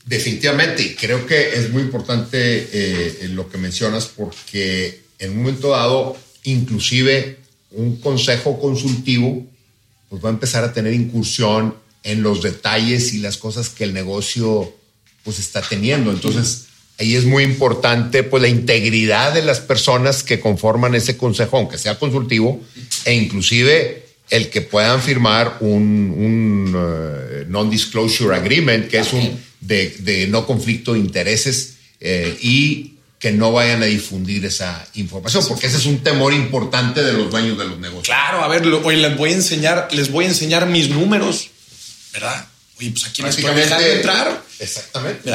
[0.06, 5.70] Definitivamente, y creo que es muy importante eh, lo que mencionas porque en un momento
[5.70, 7.38] dado, inclusive
[7.72, 9.46] un consejo consultivo,
[10.08, 13.92] pues va a empezar a tener incursión en los detalles y las cosas que el
[13.92, 14.74] negocio
[15.22, 16.10] pues está teniendo.
[16.10, 16.66] Entonces,
[16.98, 21.78] ahí es muy importante pues la integridad de las personas que conforman ese consejo, aunque
[21.78, 22.60] sea consultivo,
[23.04, 30.46] e inclusive el que puedan firmar un, uh, non-disclosure agreement, que es un de, no
[30.46, 35.84] conflicto de intereses eh, y que no vayan a difundir esa información, porque ese es
[35.84, 38.06] un temor importante de los dueños de los negocios.
[38.06, 41.50] Claro, a ver, hoy les voy a enseñar, les voy a enseñar mis números,
[42.14, 42.48] ¿verdad?
[42.78, 44.42] Oye, pues aquí me estoy dejando entrar.
[44.58, 45.30] Exactamente.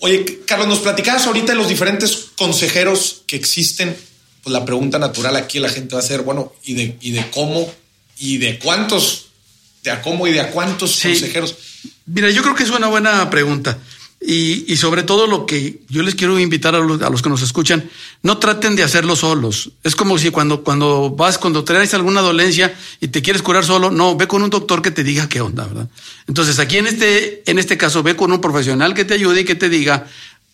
[0.00, 3.96] Oye, Carlos, nos platicabas ahorita de los diferentes consejeros que existen.
[4.42, 7.30] Pues la pregunta natural aquí la gente va a ser, bueno, ¿y de, y de
[7.30, 7.72] cómo
[8.18, 9.28] y de cuántos,
[9.82, 11.56] de a cómo y de a cuántos consejeros?
[12.12, 13.78] Mira, yo creo que es una buena pregunta.
[14.22, 17.88] Y, sobre todo lo que yo les quiero invitar a los, que nos escuchan,
[18.22, 19.70] no traten de hacerlo solos.
[19.82, 23.90] Es como si cuando, cuando vas, cuando traes alguna dolencia y te quieres curar solo,
[23.90, 25.88] no, ve con un doctor que te diga qué onda, ¿verdad?
[26.28, 29.44] Entonces aquí en este, en este caso, ve con un profesional que te ayude y
[29.44, 30.06] que te diga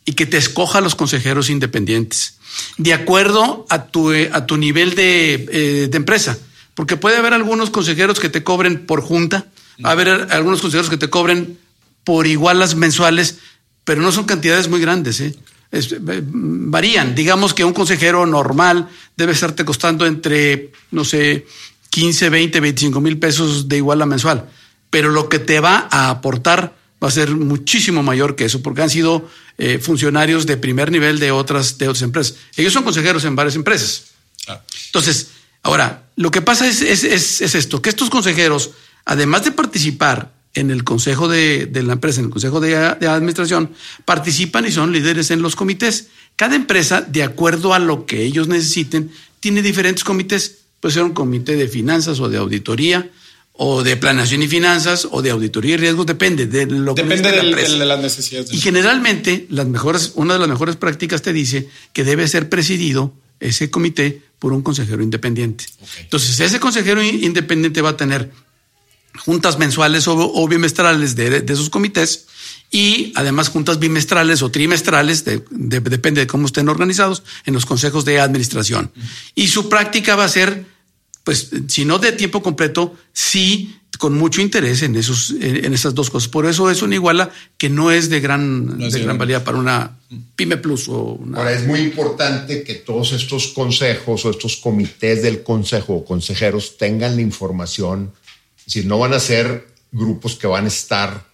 [0.04, 2.36] y que te escoja los consejeros independientes,
[2.78, 6.38] de acuerdo a tu, a tu nivel eh, de empresa.
[6.74, 9.46] Porque puede haber algunos consejeros que te cobren por junta,
[9.84, 11.58] va a haber algunos consejeros que te cobren
[12.04, 13.38] por igualas mensuales,
[13.84, 15.20] pero no son cantidades muy grandes.
[15.20, 15.34] ¿eh?
[15.72, 17.14] eh varían.
[17.14, 21.46] Digamos que un consejero normal debe estarte costando entre, no sé,
[21.90, 24.48] 15, 20, 25 mil pesos de iguala mensual.
[24.90, 28.82] Pero lo que te va a aportar va a ser muchísimo mayor que eso, porque
[28.82, 32.36] han sido eh, funcionarios de primer nivel de otras, de otras empresas.
[32.56, 34.04] Ellos son consejeros en varias empresas.
[34.86, 35.28] Entonces,
[35.62, 38.70] ahora, lo que pasa es, es, es esto, que estos consejeros,
[39.06, 43.70] además de participar en el consejo de, la empresa, en el consejo de, administración,
[44.04, 46.08] participan y son líderes en los comités.
[46.34, 50.58] Cada empresa, de acuerdo a lo que ellos necesiten, tiene diferentes comités.
[50.80, 53.10] Puede ser un comité de finanzas o de auditoría,
[53.58, 57.32] o de planeación y finanzas, o de auditoría y riesgos, depende de lo que Depende
[57.32, 58.52] de las necesidades.
[58.52, 63.14] Y generalmente, las mejores, una de las mejores prácticas te dice que debe ser presidido
[63.40, 65.64] ese comité por un consejero independiente.
[66.00, 68.30] Entonces, ese consejero independiente va a tener
[69.18, 72.26] juntas mensuales o, bimestrales de, esos comités
[72.70, 78.20] y además juntas bimestrales o trimestrales, depende de cómo estén organizados, en los consejos de
[78.20, 78.90] administración.
[79.34, 80.64] Y su práctica va a ser,
[81.24, 86.10] pues, si no de tiempo completo, sí con mucho interés en esos en esas dos
[86.10, 86.28] cosas.
[86.28, 89.98] Por eso es una iguala que no es de gran, de gran valía para una
[90.34, 91.38] pyme plus o una...
[91.38, 96.76] Ahora es muy importante que todos estos consejos o estos comités del consejo o consejeros
[96.76, 98.12] tengan la información
[98.66, 101.24] es decir, no van a ser grupos que van a estar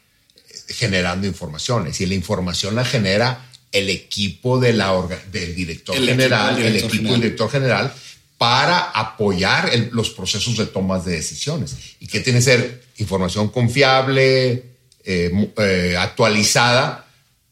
[0.69, 1.83] generando información.
[1.87, 4.93] Es decir, la información la genera el equipo de la
[5.33, 7.93] del director general, el equipo del director general,
[8.37, 11.77] para apoyar los procesos de tomas de decisiones.
[12.01, 14.65] Y que tiene que ser información confiable,
[15.05, 17.07] eh, eh, actualizada,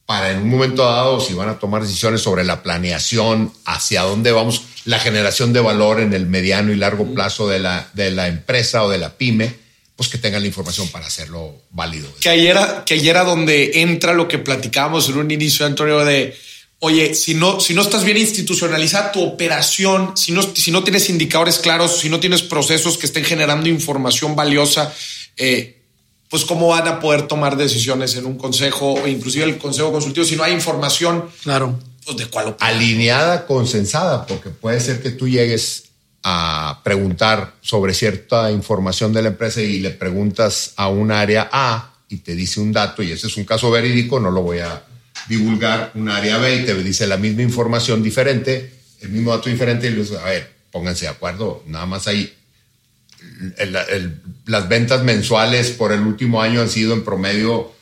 [0.05, 4.33] para en un momento dado, si van a tomar decisiones sobre la planeación, hacia dónde
[4.33, 8.27] vamos, la generación de valor en el mediano y largo plazo de la, de la
[8.29, 9.60] empresa o de la pyme,
[10.01, 12.09] pues que tengan la información para hacerlo válido.
[12.23, 16.35] Que ayer, que ayer era donde entra lo que platicábamos en un inicio, Antonio, de,
[16.79, 21.11] oye, si no, si no estás bien institucionalizada tu operación, si no, si no tienes
[21.11, 24.91] indicadores claros, si no tienes procesos que estén generando información valiosa,
[25.37, 25.83] eh,
[26.31, 30.25] pues cómo van a poder tomar decisiones en un consejo o inclusive el consejo consultivo
[30.25, 31.29] si no hay información.
[31.43, 31.79] Claro.
[32.07, 35.90] Pues de cuál Alineada, consensada, porque puede ser que tú llegues
[36.23, 41.95] a preguntar sobre cierta información de la empresa y le preguntas a un área A
[42.09, 44.85] y te dice un dato y ese es un caso verídico, no lo voy a
[45.29, 49.87] divulgar, un área B y te dice la misma información diferente, el mismo dato diferente
[49.87, 52.35] y le dices, a ver, pónganse de acuerdo, nada más ahí.
[54.47, 57.73] las ventas mensuales por el último año han sido en promedio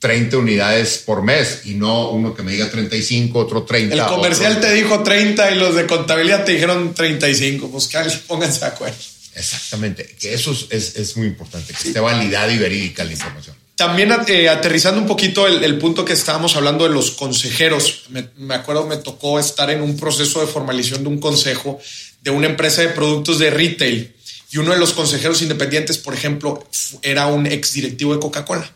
[0.00, 3.94] 30 unidades por mes y no uno que me diga 35, otro 30.
[3.94, 7.70] El comercial te dijo 30 y los de contabilidad te dijeron 35.
[7.70, 8.96] Pues que pónganse de acuerdo.
[9.34, 13.54] Exactamente, que eso es, es, muy importante, que esté validada y verídica la información.
[13.76, 18.54] También eh, aterrizando un poquito el, punto que estábamos hablando de los consejeros, me, me,
[18.54, 21.80] acuerdo, me tocó estar en un proceso de formalización de un consejo
[22.22, 24.14] de una empresa de productos de retail
[24.50, 26.66] y uno de los consejeros independientes, por ejemplo,
[27.02, 28.70] era un ex directivo de Coca-Cola.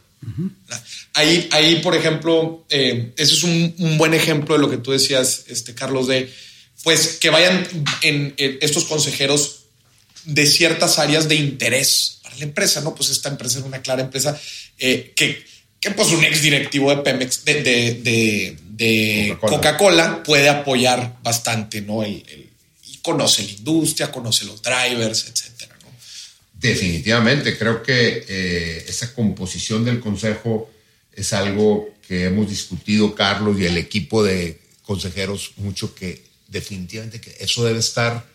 [1.15, 5.45] Ahí, ahí, por ejemplo, eh, ese es un, buen ejemplo de lo que tú decías,
[5.49, 6.33] este, Carlos, de
[6.83, 7.67] pues que vayan
[8.03, 9.61] en, estos consejeros
[10.25, 12.95] de ciertas áreas de interés para la empresa, ¿no?
[12.95, 14.39] Pues esta empresa es una clara empresa
[14.79, 15.45] eh, que,
[15.81, 17.63] que, pues un ex directivo de Pemex, de,
[18.77, 22.05] de, Coca-Cola puede apoyar bastante, ¿no?
[22.05, 22.23] y
[23.05, 25.74] conoce la industria, conoce los drivers, etcétera.
[26.69, 30.71] Definitivamente, creo que eh, esa composición del consejo
[31.13, 37.37] es algo que hemos discutido Carlos y el equipo de consejeros mucho que definitivamente que
[37.41, 38.27] eso debe estar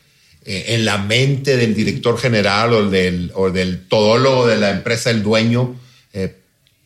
[0.45, 5.23] eh, en la mente del director general o del, o del de la empresa, el
[5.23, 5.80] dueño,
[6.13, 6.36] eh,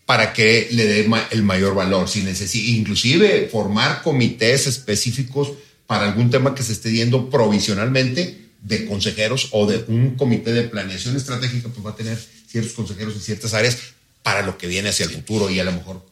[0.05, 2.07] para que le dé el mayor valor.
[2.07, 5.51] Si necesita, inclusive formar comités específicos
[5.87, 10.63] para algún tema que se esté viendo provisionalmente de consejeros o de un comité de
[10.63, 13.77] planeación estratégica, pues va a tener ciertos consejeros en ciertas áreas
[14.23, 16.05] para lo que viene hacia el futuro y a lo mejor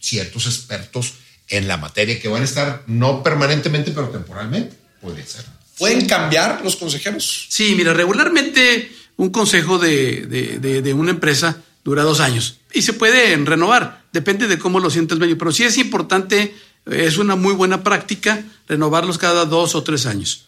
[0.00, 1.14] ciertos expertos
[1.48, 5.44] en la materia que van a estar no permanentemente, pero temporalmente, puede ser.
[5.78, 7.46] ¿Pueden cambiar los consejeros?
[7.50, 12.92] Sí, mira, regularmente un consejo de, de, de, una empresa dura dos años y se
[12.92, 16.54] puede renovar, depende de cómo lo siente el dueño, pero sí es importante,
[16.86, 20.45] es una muy buena práctica renovarlos cada dos o tres años.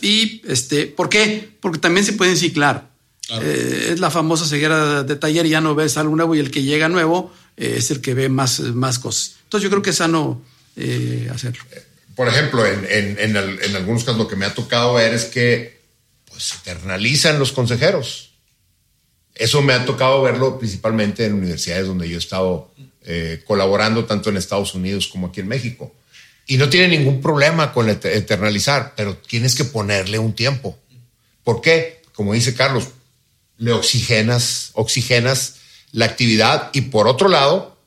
[0.00, 1.48] Y, este, ¿por qué?
[1.60, 2.94] Porque también se pueden ciclar.
[3.30, 6.62] Eh, es la famosa ceguera de taller, ya no ves algo nuevo y el que
[6.62, 9.36] llega nuevo eh, es el que ve más, más cosas.
[9.44, 10.42] Entonces yo creo que es sano
[10.76, 11.64] eh, hacerlo.
[12.14, 12.84] Por ejemplo, en,
[13.18, 15.80] en, en, algunos casos lo que me ha tocado ver es que
[16.26, 18.34] pues, se eternalizan los consejeros.
[19.34, 22.70] Eso me ha tocado verlo principalmente en universidades donde yo he estado
[23.46, 25.92] colaborando tanto en Estados Unidos como aquí en México
[26.46, 30.78] y no tiene ningún problema con eternalizar, pero tienes que ponerle un tiempo.
[31.42, 32.02] ¿Por qué?
[32.12, 32.88] Como dice Carlos,
[33.58, 35.56] le oxigenas, oxigenas
[35.92, 37.78] la actividad y por otro lado,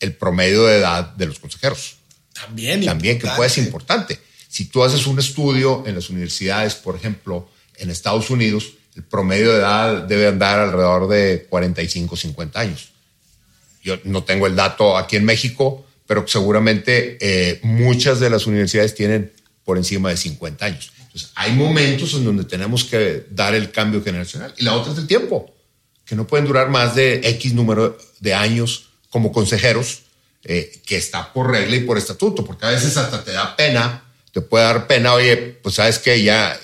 [0.00, 1.96] el promedio de edad de los consejeros.
[2.32, 2.84] También.
[2.84, 4.20] También, que puede ser importante.
[4.48, 9.52] Si tú haces un estudio en las universidades, por ejemplo, en Estados Unidos, el promedio
[9.52, 12.90] de edad debe andar alrededor de 45, 50 años.
[13.82, 18.96] Yo no tengo el dato aquí en México, pero seguramente eh, muchas de las universidades
[18.96, 19.32] tienen
[19.62, 20.90] por encima de 50 años.
[20.98, 24.52] Entonces, hay momentos en donde tenemos que dar el cambio generacional.
[24.56, 25.54] Y la otra es el tiempo,
[26.04, 30.00] que no pueden durar más de X número de años como consejeros,
[30.42, 34.02] eh, que está por regla y por estatuto, porque a veces hasta te da pena,
[34.32, 36.58] te puede dar pena, oye, pues sabes que ya,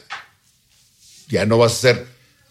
[1.28, 2.06] ya no vas a ser,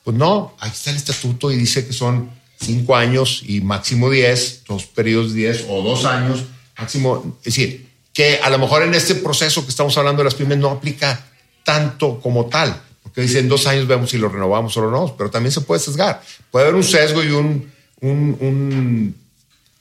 [0.06, 4.64] pues no, ahí está el estatuto y dice que son cinco años y máximo 10,
[4.66, 6.46] dos periodos 10 o dos años
[6.78, 10.36] máximo, es decir, que a lo mejor en este proceso que estamos hablando de las
[10.36, 11.26] pymes no aplica
[11.64, 15.52] tanto como tal, porque dicen dos años vemos si lo renovamos o no, pero también
[15.52, 16.22] se puede sesgar.
[16.50, 17.70] Puede haber un sesgo y un,
[18.00, 19.16] un,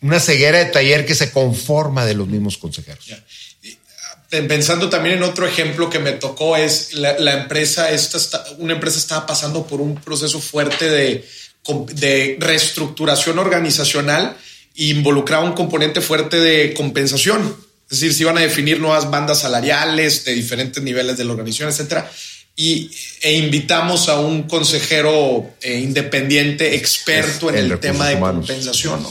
[0.02, 3.08] una ceguera de taller que se conforma de los mismos consejeros.
[3.12, 8.98] Ah, pensando también en otro ejemplo que me tocó es la, empresa, esta, una empresa
[8.98, 14.36] estaba pasando por un proceso fuerte de reestructuración organizacional
[14.74, 17.56] involucraba un componente fuerte de compensación.
[17.90, 21.70] Es decir, se iban a definir nuevas bandas salariales de diferentes niveles de la organización,
[21.70, 22.10] etcétera.
[22.56, 29.04] Y, e invitamos a un consejero eh, independiente, experto en el tema de compensación.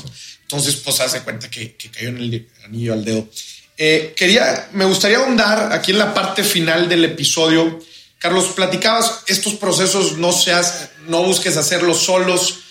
[0.44, 3.28] Entonces, pues hace cuenta que, cayó en el anillo al dedo.
[3.78, 7.80] Eh, quería, me gustaría ahondar aquí en la parte final del episodio.
[8.18, 12.63] Carlos, platicabas estos procesos, no seas, no busques hacerlos solos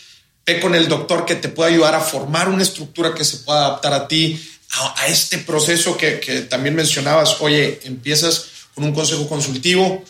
[0.46, 3.66] ve con el doctor que te pueda ayudar a formar una estructura que se pueda
[3.66, 4.40] adaptar a ti,
[4.96, 7.36] a, este proceso que, también mencionabas.
[7.40, 10.02] Oye, empiezas con un consejo consultivo,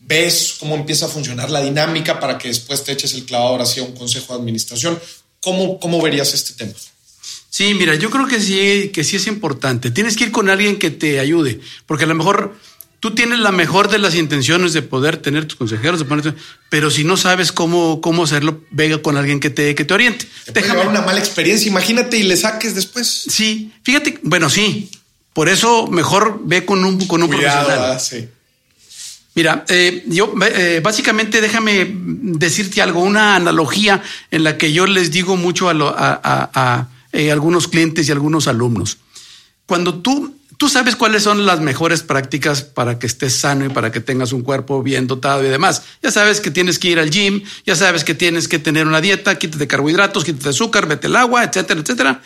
[0.00, 3.82] ves cómo empieza a funcionar la dinámica para que después te eches el clavador hacia
[3.82, 4.98] un consejo de administración.
[5.42, 6.72] ¿cómo, cómo verías este tema?
[7.50, 9.90] Sí, mira, yo creo que sí, que sí es importante.
[9.90, 12.56] Tienes que ir con alguien que te ayude, porque a lo mejor
[13.02, 16.34] tú tienes la mejor de las intenciones de poder tener tus consejeros, de ponerte,
[16.68, 20.28] pero si no sabes cómo, cómo hacerlo, venga con alguien que te, que te oriente.
[20.44, 23.24] Te puede llevar una mala experiencia, imagínate y le saques después.
[23.28, 24.88] Sí, fíjate, bueno, sí,
[25.32, 27.96] por eso mejor ve con un, con un Cuidado, profesional.
[27.96, 28.28] ah, sí.
[29.34, 34.00] Mira, eh, yo eh, básicamente déjame decirte algo, una analogía
[34.30, 38.06] en la que yo les digo mucho a, lo- a- a- a, eh, algunos clientes
[38.08, 38.98] y algunos alumnos.
[39.66, 43.90] Cuando tú, tú sabes cuáles son las mejores prácticas para que estés sano y para
[43.90, 45.82] que tengas un cuerpo bien dotado y demás.
[46.00, 49.00] Ya sabes que tienes que ir al gym, ya sabes que tienes que tener una
[49.00, 52.22] dieta, quítate carbohidratos, quítate azúcar, vete el agua, etcétera, etcétera.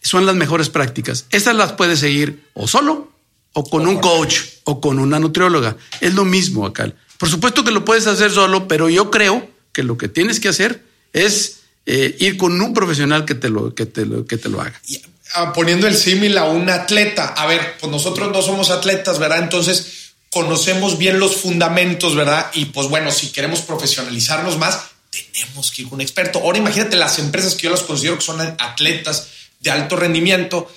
[0.00, 1.26] Son las mejores prácticas.
[1.28, 3.12] Estas las puedes seguir o solo
[3.52, 5.76] o con un coach o con una nutrióloga.
[6.00, 6.94] Es lo mismo acá.
[7.18, 10.48] Por supuesto que lo puedes hacer solo, pero yo creo que lo que tienes que
[10.48, 10.82] hacer
[11.12, 14.62] es eh, ir con un profesional que te lo, que te lo, que te lo
[14.62, 14.80] haga.
[15.36, 17.34] Ah, poniendo el símil a un atleta.
[17.36, 19.40] A ver, pues nosotros no somos atletas, ¿verdad?
[19.40, 22.52] Entonces conocemos bien los fundamentos, ¿verdad?
[22.54, 26.38] Y pues bueno, si queremos profesionalizarnos más, tenemos que ir con un experto.
[26.38, 29.26] Ahora imagínate las empresas que yo las considero que son atletas
[29.58, 30.72] de alto rendimiento.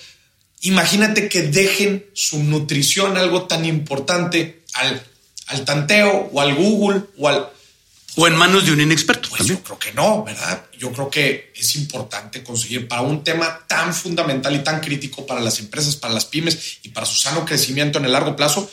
[0.62, 5.00] Imagínate que dejen su nutrición, algo tan importante, al,
[5.46, 7.48] al tanteo o al Google o al...
[8.20, 9.28] O en manos de un inexperto.
[9.30, 10.64] Pues yo creo que no, ¿verdad?
[10.76, 15.40] Yo creo que es importante conseguir para un tema tan fundamental y tan crítico para
[15.40, 18.68] las empresas, para las pymes y para su sano crecimiento en el largo plazo,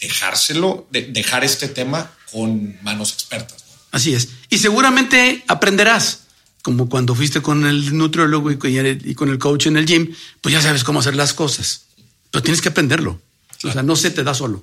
[0.00, 3.64] dejárselo, de- dejar este tema con manos expertas.
[3.66, 3.74] ¿no?
[3.92, 4.28] Así es.
[4.50, 6.20] Y seguramente aprenderás,
[6.62, 9.86] como cuando fuiste con el nutriólogo y con el, y con el coach en el
[9.86, 11.84] gym, pues ya sabes cómo hacer las cosas.
[12.30, 13.20] Pero tienes que aprenderlo.
[13.62, 14.62] O sea, no se te da solo.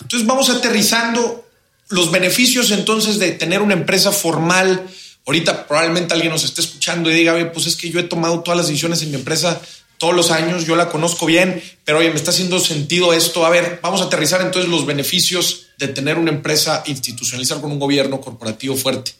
[0.00, 1.48] Entonces vamos aterrizando
[1.92, 4.86] los beneficios entonces de tener una empresa formal.
[5.26, 8.40] Ahorita probablemente alguien nos esté escuchando y diga, "Oye, pues es que yo he tomado
[8.40, 9.60] todas las decisiones en mi empresa
[9.98, 13.46] todos los años, yo la conozco bien, pero oye, me está haciendo sentido esto.
[13.46, 17.78] A ver, vamos a aterrizar entonces los beneficios de tener una empresa institucionalizar con un
[17.78, 19.12] gobierno corporativo fuerte.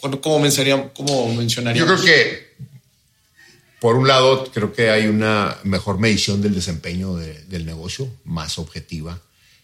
[0.00, 1.30] ¿Cómo, mencionaría- cómo
[1.78, 2.52] Yo creo que,
[3.80, 8.58] por un lado, creo que hay una mejor medición del desempeño de- del negocio, más
[8.58, 9.20] objetiva,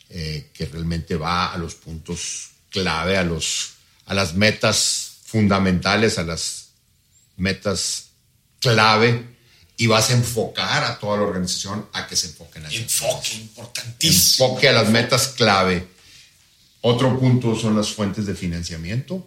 [0.09, 3.71] eh, que realmente va a los puntos clave, a, los,
[4.07, 6.69] a las metas fundamentales, a las
[7.37, 8.07] metas
[8.61, 9.25] clave,
[9.77, 12.77] y vas a enfocar a toda la organización a que se enfoquen eso.
[12.77, 14.47] Enfoque, importantísimo.
[14.49, 15.87] Enfoque a las metas clave.
[16.83, 19.27] Otro punto son las fuentes de financiamiento.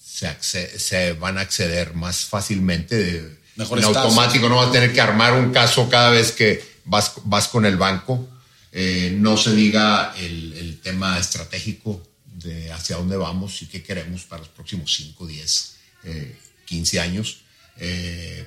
[0.00, 4.06] Se, acce- se van a acceder más fácilmente de, Mejores en tasas.
[4.12, 4.48] automático.
[4.48, 7.76] No vas a tener que armar un caso cada vez que vas, vas con el
[7.76, 8.28] banco.
[8.70, 12.02] Eh, no se diga el, el tema estratégico
[12.38, 15.74] de hacia dónde vamos y qué queremos para los próximos 5, 10,
[16.04, 16.36] eh,
[16.66, 17.38] 15 años.
[17.78, 18.46] Eh,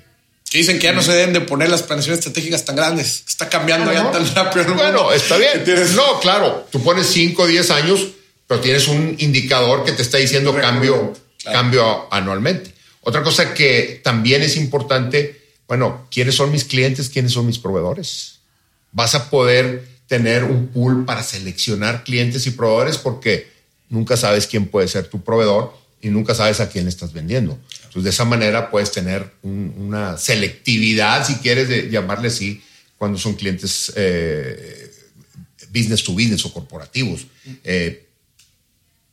[0.50, 3.24] Que dicen que ya no se deben de poner las planeaciones estratégicas tan grandes.
[3.28, 4.12] Está cambiando ya ¿no?
[4.12, 4.66] tan rápido.
[4.66, 5.14] el Bueno, mundo.
[5.14, 5.64] está bien.
[5.64, 8.08] Tienes- No, claro, tú pones 5 o 10 años,
[8.48, 11.58] pero tienes un indicador que te está diciendo cambio, Claro.
[11.58, 12.74] cambio anualmente.
[13.02, 17.10] Otra cosa que también es importante, bueno, ¿quiénes son mis clientes?
[17.10, 18.40] ¿Quiénes son mis proveedores?
[18.92, 23.50] Vas a poder tener un pool para seleccionar clientes y proveedores porque
[23.92, 27.60] nunca sabes quién puede ser tu proveedor y nunca sabes a quién le estás vendiendo.
[27.76, 32.60] Entonces, de esa manera puedes tener un- una selectividad, si quieres llamarle así,
[32.98, 34.92] cuando son clientes eh,
[35.72, 37.28] business to business o corporativos.
[37.64, 38.08] Eh,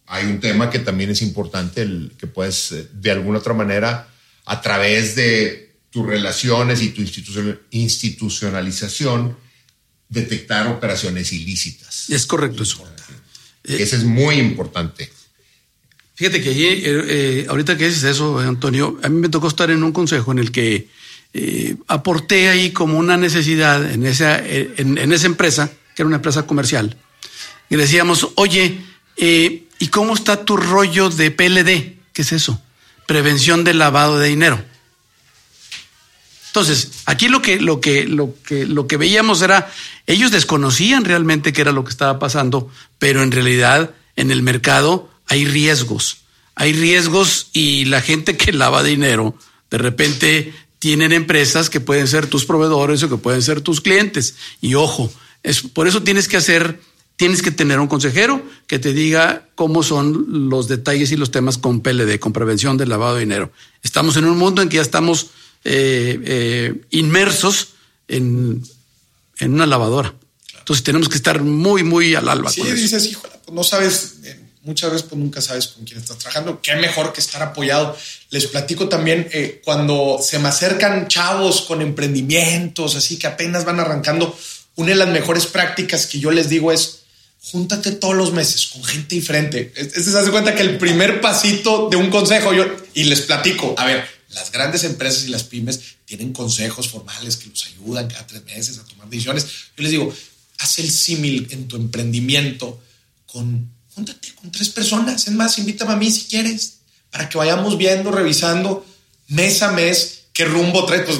[0.06, 4.08] hay un tema que también es importante, el que puedes eh, de alguna otra manera,
[4.46, 9.36] a través de tus relaciones y tu institucion- institucionalización,
[10.08, 12.08] detectar operaciones ilícitas.
[12.62, 13.17] Es correcto eso.
[13.68, 15.10] Ese es muy importante.
[16.14, 19.70] Fíjate que allí, eh, eh, ahorita que dices eso, Antonio, a mí me tocó estar
[19.70, 20.88] en un consejo en el que
[21.34, 26.16] eh, aporté ahí como una necesidad en esa, eh, en, esa empresa, que era una
[26.16, 26.96] empresa comercial,
[27.68, 28.80] y decíamos, oye,
[29.16, 31.98] eh, ¿y cómo está tu rollo de PLD?
[32.14, 32.62] ¿Qué es eso?
[33.06, 34.64] Prevención del lavado de dinero.
[36.48, 39.70] Entonces, aquí lo que, lo que, lo que, lo que veíamos era,
[40.06, 45.10] ellos desconocían realmente qué era lo que estaba pasando, pero en realidad en el mercado
[45.26, 46.18] hay riesgos.
[46.54, 49.36] Hay riesgos y la gente que lava dinero,
[49.70, 54.36] de repente tienen empresas que pueden ser tus proveedores o que pueden ser tus clientes.
[54.60, 56.80] Y ojo, es, por eso tienes que hacer,
[57.16, 61.58] tienes que tener un consejero que te diga cómo son los detalles y los temas
[61.58, 63.52] con PLD, con prevención del lavado de dinero.
[63.82, 65.30] Estamos en un mundo en que ya estamos
[65.64, 67.68] eh, eh, inmersos
[68.06, 68.62] en,
[69.38, 70.14] en una lavadora.
[70.58, 72.50] Entonces tenemos que estar muy, muy al alba.
[72.50, 72.76] Sí, con eso.
[72.76, 76.60] dices, híjole, pues no sabes, eh, muchas veces pues nunca sabes con quién estás trabajando.
[76.62, 77.96] Qué mejor que estar apoyado.
[78.30, 79.28] Les platico también
[79.64, 84.38] cuando se me acercan chavos con emprendimientos, así que apenas van arrancando,
[84.76, 86.98] una de las mejores prácticas que yo les digo es
[87.40, 89.72] júntate todos los meses con gente diferente.
[89.76, 93.74] Este se hace cuenta que el primer pasito de un consejo, yo y les platico,
[93.78, 98.26] a ver, las grandes empresas y las pymes tienen consejos formales que los ayudan cada
[98.26, 99.46] tres meses a tomar decisiones.
[99.76, 100.14] Yo les digo,
[100.58, 102.80] haz el símil en tu emprendimiento
[103.26, 105.26] con, júntate con tres personas.
[105.26, 106.78] Es más, invítame a mí si quieres,
[107.10, 108.84] para que vayamos viendo, revisando
[109.28, 111.00] mes a mes qué rumbo trae.
[111.00, 111.18] Pues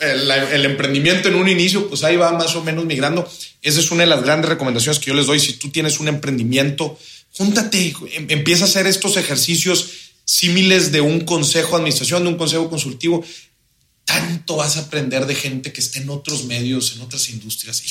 [0.00, 3.28] el emprendimiento en un inicio, pues ahí va más o menos migrando.
[3.62, 5.40] Esa es una de las grandes recomendaciones que yo les doy.
[5.40, 6.98] Si tú tienes un emprendimiento,
[7.32, 9.88] júntate, em, empieza a hacer estos ejercicios
[10.24, 13.24] símiles de un consejo de administración, de un consejo consultivo.
[14.04, 17.82] Tanto vas a aprender de gente que está en otros medios, en otras industrias.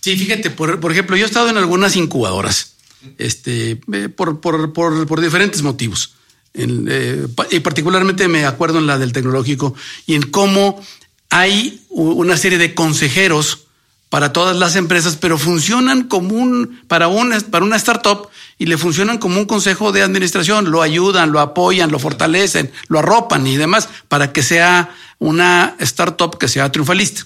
[0.00, 2.74] Sí, fíjate, por, por ejemplo, yo he estado en algunas incubadoras,
[3.18, 6.14] este, eh, por, por, por, diferentes motivos.
[6.54, 9.74] Eh, y particularmente me acuerdo en la del tecnológico
[10.06, 10.82] y en cómo
[11.28, 13.66] hay una serie de consejeros
[14.10, 18.76] para todas las empresas, pero funcionan como un, para, un, para una startup y le
[18.76, 23.56] funcionan como un consejo de administración, lo ayudan, lo apoyan, lo fortalecen, lo arropan y
[23.56, 24.90] demás para que sea
[25.20, 27.22] una startup que sea triunfalista.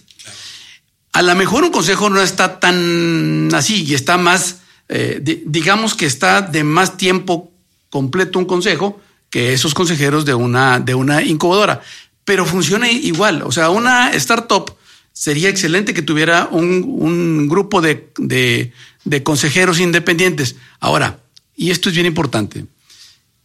[1.13, 4.59] A lo mejor un consejo no está tan así y está más,
[4.89, 7.51] eh, digamos que está de más tiempo
[7.89, 11.81] completo un consejo que esos consejeros de una, de una incubadora,
[12.27, 13.43] pero funciona igual.
[13.43, 14.77] O sea, una startup
[15.15, 20.57] sería excelente que tuviera un, grupo de, de, consejeros independientes.
[20.81, 21.21] Ahora,
[21.57, 22.67] y esto es bien importante,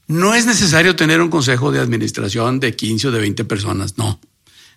[0.07, 4.19] no es necesario tener un consejo de administración de 15 o de 20 personas, no.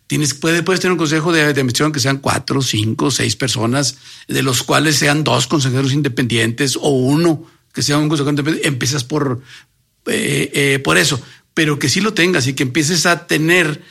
[0.06, 3.96] Tienes, puede, puedes tener un consejo de, de, administración que sean cuatro, cinco, seis personas,
[4.28, 8.68] de los cuales sean dos consejeros independientes o uno que sea un consejero independiente.
[8.68, 9.40] Empiezas por,
[10.06, 11.22] eh, eh, por eso,
[11.54, 13.82] pero que sí lo tengas y que empieces a tener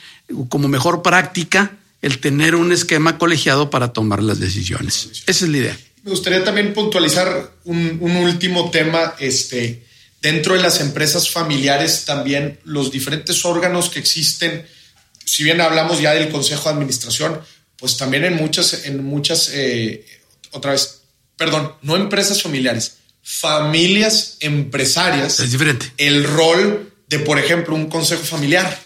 [0.48, 5.22] como mejor práctica el tener un esquema colegiado para tomar las decisiones.
[5.26, 5.78] Esa es la idea.
[6.02, 9.14] Me gustaría también puntualizar un, último tema.
[9.20, 9.86] Este,
[10.20, 14.66] dentro de las empresas familiares también los diferentes órganos que existen,
[15.24, 17.40] si bien hablamos ya del Consejo de Administración,
[17.76, 20.04] pues también en muchas, en muchas, eh,
[20.50, 21.02] otra vez,
[21.36, 25.38] perdón, no empresas familiares, familias empresarias.
[25.38, 25.92] Es diferente.
[25.98, 28.80] El rol de, por ejemplo, un consejo familiar.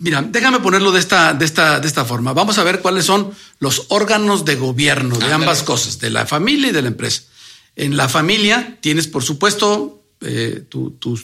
[0.00, 2.32] Mira, déjame ponerlo de esta, de esta, de esta forma.
[2.32, 6.68] Vamos a ver cuáles son los órganos de gobierno de ambas cosas, de la familia
[6.68, 7.22] y de la empresa.
[7.74, 10.64] En la familia tienes, por supuesto, eh,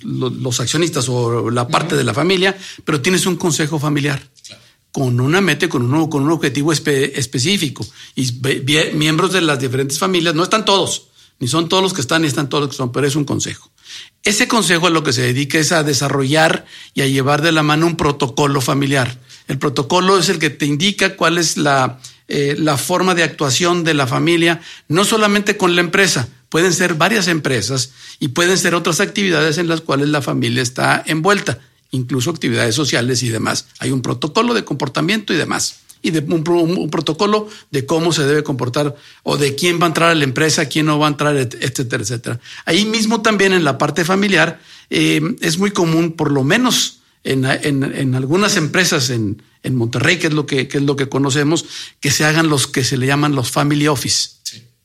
[0.02, 4.22] los accionistas o la parte de la familia, pero tienes un consejo familiar
[4.90, 7.84] con una meta, con un, con un objetivo específico.
[8.14, 8.40] Y
[8.94, 11.08] miembros de las diferentes familias, no están todos,
[11.40, 13.24] ni son todos los que están, ni están todos los que son, pero es un
[13.24, 13.70] consejo.
[14.24, 16.64] Ese consejo a lo que se dedica es a desarrollar
[16.94, 19.18] y a llevar de la mano un protocolo familiar.
[19.48, 23.84] El protocolo es el que te indica cuál es la, eh, la forma de actuación
[23.84, 28.74] de la familia, no solamente con la empresa, pueden ser varias empresas y pueden ser
[28.74, 31.58] otras actividades en las cuales la familia está envuelta,
[31.90, 33.66] incluso actividades sociales y demás.
[33.78, 38.44] Hay un protocolo de comportamiento y demás y de un, protocolo de cómo se debe
[38.44, 41.34] comportar o de quién va a entrar a la empresa, quién no va a entrar,
[41.34, 42.40] etcétera, etcétera.
[42.66, 47.46] Ahí mismo también en la parte familiar eh, es muy común, por lo menos en,
[47.46, 51.64] en, algunas empresas en, en, Monterrey, que es, lo que, que, es lo que conocemos,
[52.00, 54.32] que se hagan los que se le llaman los family office,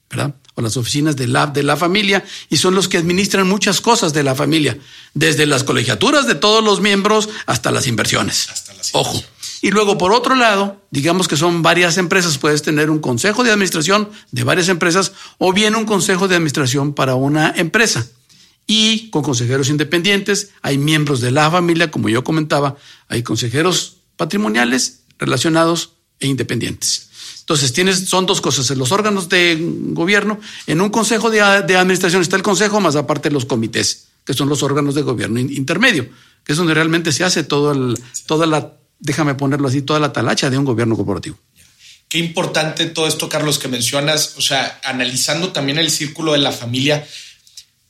[0.10, 0.36] ¿verdad?
[0.56, 4.14] O las oficinas de la, de la familia, y son los que administran muchas cosas
[4.14, 4.78] de la familia,
[5.14, 8.48] desde las colegiaturas de todos los miembros hasta las inversiones.
[8.50, 9.20] Hasta las inversiones.
[9.20, 9.39] Ojo.
[9.62, 13.52] Y luego, por otro lado, digamos que son varias empresas, puedes tener un consejo de
[13.52, 18.08] administración de varias empresas o bien un consejo de administración para una empresa.
[18.68, 25.02] Y con consejeros independientes, hay miembros de la familia, como yo comentaba, hay consejeros patrimoniales
[25.18, 27.10] relacionados e independientes.
[27.40, 32.36] Entonces, tienes, son dos cosas, los órganos de gobierno, en un consejo de, administración está
[32.36, 36.08] el consejo, más aparte los comités, que son los órganos de gobierno intermedio,
[36.44, 37.96] que es donde realmente se hace todo
[38.28, 41.40] toda la déjame ponerlo así, toda la talacha de un gobierno corporativo.
[42.08, 46.52] Qué importante todo esto, Carlos, que mencionas, o sea, analizando también el círculo de la
[46.52, 47.08] familia,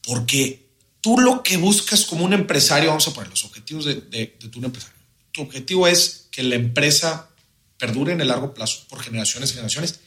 [0.04, 0.68] porque
[1.02, 4.64] tú lo que buscas como un empresario, vamos a poner los objetivos de, de, tu
[4.64, 4.98] empresario,
[5.32, 7.30] tu objetivo es que la empresa
[7.78, 10.02] perdure en el largo plazo por generaciones y generaciones,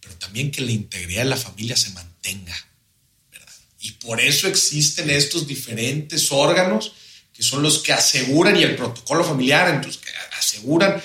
[0.00, 2.56] pero también que la integridad de la familia se mantenga,
[3.30, 3.52] ¿verdad?
[3.80, 6.92] Y por eso existen estos diferentes órganos
[7.38, 11.00] que son los que aseguran y el protocolo familiar, entonces, que aseguran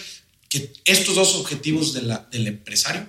[0.50, 3.06] que estos dos objetivos de la, del empresario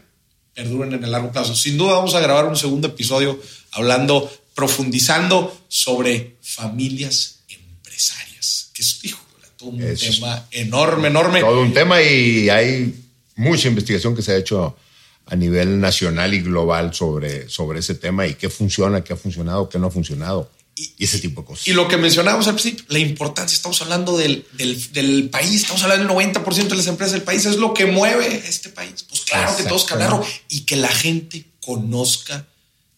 [0.52, 1.54] perduren en el largo plazo.
[1.54, 3.40] Sin duda vamos a grabar un segundo episodio
[3.72, 9.24] hablando profundizando sobre familias empresarias, que es, hijo,
[9.56, 11.40] todo un tema enorme, enorme.
[11.40, 12.94] Todo un tema y hay
[13.36, 14.76] mucha investigación que se ha hecho
[15.24, 19.70] a nivel nacional y global sobre, sobre ese tema y qué funciona, qué ha funcionado,
[19.70, 20.50] qué no ha funcionado.
[20.76, 21.68] Y, ese tipo de cosas.
[21.68, 24.46] Y lo que mencionábamos al principio, la importancia, estamos hablando del,
[24.92, 28.42] del, país, estamos hablando del 90% de las empresas del país, es lo que mueve
[28.46, 29.04] este país.
[29.08, 32.46] Pues claro que todos calarro y que la gente conozca,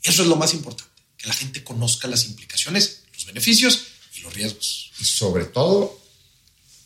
[0.02, 3.82] eso es lo más importante, que la gente conozca las implicaciones, los beneficios
[4.16, 4.92] y los riesgos.
[4.98, 6.00] Y sobre todo,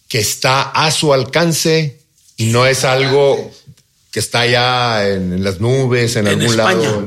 [0.09, 2.01] que está a su alcance
[2.37, 3.53] y no es algo
[4.11, 7.07] que está ya en, las nubes, en, algún lado.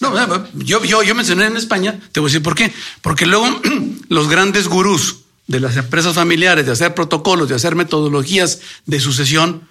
[0.00, 2.72] No, yo, yo, yo mencioné en España, te voy a decir por qué.
[3.02, 3.46] Porque luego
[4.08, 9.68] los grandes gurús de las empresas familiares, de hacer protocolos, de hacer metodologías de sucesión,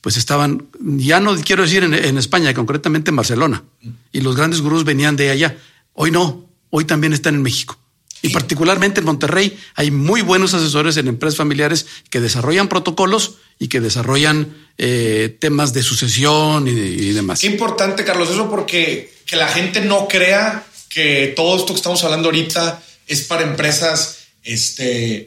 [0.00, 3.64] pues estaban, ya no quiero decir en, España, concretamente en Barcelona.
[4.12, 5.56] Y los grandes gurús venían de allá.
[5.94, 7.78] Hoy no, hoy también están en México.
[8.20, 13.66] Y particularmente en Monterrey hay muy buenos asesores en empresas familiares que desarrollan protocolos y
[13.66, 17.40] que desarrollan eh, temas de sucesión y, y, demás.
[17.40, 22.04] Qué importante, Carlos, eso porque que la gente no crea que todo esto que estamos
[22.04, 25.26] hablando ahorita es para empresas este,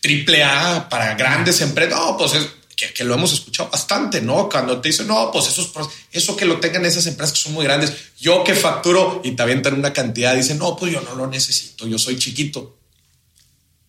[0.00, 1.96] triple A, para grandes empresas.
[1.96, 4.48] No, pues es, que, lo hemos escuchado bastante, ¿no?
[4.48, 5.72] Cuando te dicen, no, pues eso,
[6.10, 9.42] eso que lo tengan esas empresas que son muy grandes, yo que facturo y te
[9.44, 12.76] avientan una cantidad, dicen, no, pues yo no lo necesito, yo soy chiquito.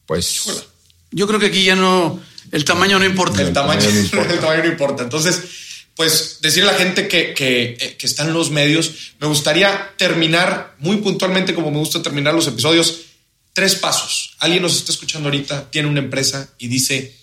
[0.05, 0.43] Pues
[1.09, 2.21] yo creo que aquí ya no,
[2.51, 3.41] el tamaño no importa.
[3.41, 4.33] El, tamaño, no importa.
[4.35, 5.03] el tamaño no importa.
[5.03, 5.41] Entonces,
[5.95, 10.75] pues decirle a la gente que, eh, que, está en los medios, me gustaría terminar
[10.79, 13.01] muy puntualmente, como me gusta terminar los episodios,
[13.53, 14.35] tres pasos.
[14.39, 17.15] Alguien nos está escuchando ahorita, tiene una empresa y dice,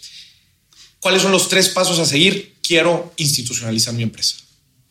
[1.01, 2.55] ¿cuáles son los tres pasos a seguir?
[2.63, 4.37] Quiero institucionalizar mi empresa.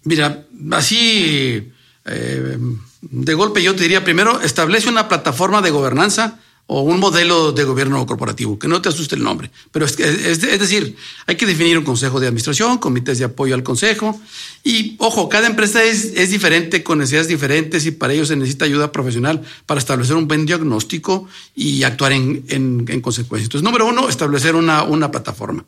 [0.04, 1.72] Mira, así
[2.06, 2.58] eh,
[3.02, 7.64] de golpe yo te diría, primero, establece una plataforma de gobernanza o un modelo de
[7.64, 9.52] gobierno corporativo, que no te asuste el nombre.
[9.72, 10.96] Pero es, es, decir,
[11.28, 14.20] hay que definir un consejo de administración, comités de apoyo al consejo.
[14.64, 18.66] Y ojo, cada empresa es, es diferente, con necesidades diferentes y para ello se necesita
[18.66, 23.46] ayuda profesional para establecer un buen diagnóstico y actuar en, en, en consecuencia.
[23.46, 25.66] Entonces, número uno, establecer una, una plataforma.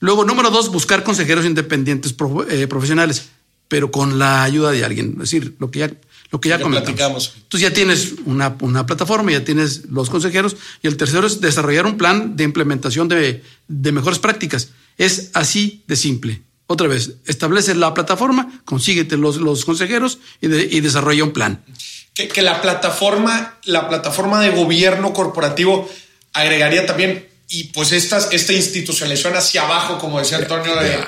[0.00, 2.14] Luego, número dos, buscar consejeros independientes
[2.48, 3.28] eh, profesionales,
[3.68, 5.12] pero con la ayuda de alguien.
[5.12, 5.92] Es decir, lo que ya
[6.30, 7.32] lo que ya, comentamos.
[7.36, 11.86] Entonces ya tienes una, una, plataforma, ya tienes los consejeros y el tercero es desarrollar
[11.86, 14.70] un plan de implementación de, de mejores prácticas.
[14.96, 16.42] Es así de simple.
[16.66, 21.64] Otra vez, establece la plataforma, consíguete los, los consejeros y, y desarrolla un plan.
[22.14, 25.90] Que, que, la plataforma, la plataforma de gobierno corporativo
[26.32, 31.04] agregaría también, y pues estas, esta institucionalización hacia abajo, como decía Antonio, de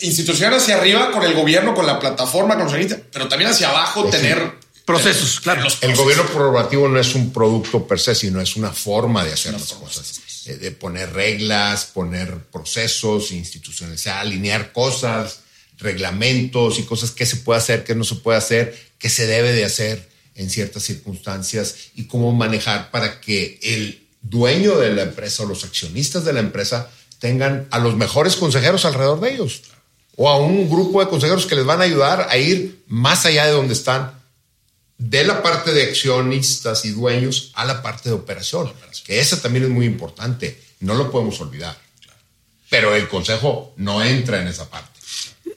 [0.00, 4.02] institución hacia arriba con el gobierno, con la plataforma, con los pero también hacia abajo
[4.02, 4.52] pues tener
[4.84, 5.66] procesos, claro.
[5.80, 9.52] El gobierno corporativo no es un producto per se, sino es una forma de hacer
[9.52, 15.40] las cosas, eh, de poner reglas, poner procesos, institucionalizar, alinear cosas,
[15.78, 19.52] reglamentos y cosas que se puede hacer, que no se puede hacer, que se debe
[19.52, 25.42] de hacer en ciertas circunstancias y cómo manejar para que el dueño de la empresa
[25.42, 29.62] o los accionistas de la empresa tengan a los mejores consejeros alrededor de ellos
[30.22, 33.46] o a un grupo de consejeros que les van a ayudar a ir más allá
[33.46, 34.12] de donde están,
[34.98, 38.70] de la parte de accionistas y dueños a la parte de operación,
[39.06, 41.74] que esa también es muy importante, no lo podemos olvidar.
[42.68, 45.00] Pero el consejo no entra en esa parte.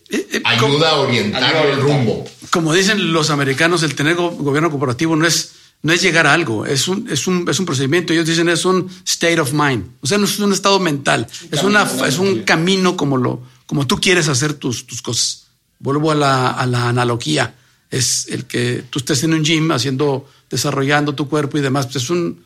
[0.09, 2.23] Eh, eh, ayuda a orientar el rumbo.
[2.49, 6.65] Como dicen los americanos, el tener gobierno corporativo no es, no es llegar a algo,
[6.65, 8.13] es un, es, un, es un procedimiento.
[8.13, 9.87] Ellos dicen es un state of mind.
[9.99, 13.87] O sea, no es un estado mental, es, una, es un camino como lo, como
[13.87, 15.47] tú quieres hacer tus, tus cosas.
[15.79, 17.55] Vuelvo a la, a la, analogía.
[17.89, 21.85] Es el que tú estés en un gym haciendo, desarrollando tu cuerpo y demás.
[21.87, 22.43] Pues es un,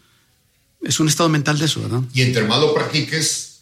[0.83, 2.01] es un estado mental de eso, ¿verdad?
[2.13, 3.59] Y entre más lo practiques,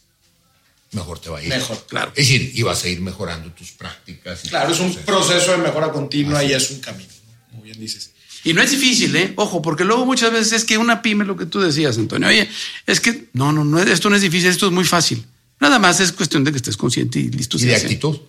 [0.92, 1.50] mejor te va a ir.
[1.50, 2.12] Mejor, claro.
[2.16, 4.42] Es decir, y vas a ir mejorando tus prácticas.
[4.50, 7.10] claro, es un proceso de mejora continua y es un camino.
[7.52, 8.12] Muy bien dices.
[8.44, 9.34] Y no es difícil, ¿eh?
[9.38, 12.48] Ojo, porque luego muchas veces es que una pyme, lo que tú decías, Antonio, oye,
[12.86, 15.26] es que no, no, no, esto no es difícil, esto es muy fácil.
[15.60, 17.58] Nada más es cuestión de que estés consciente y listo.
[17.58, 18.20] Y de actitud.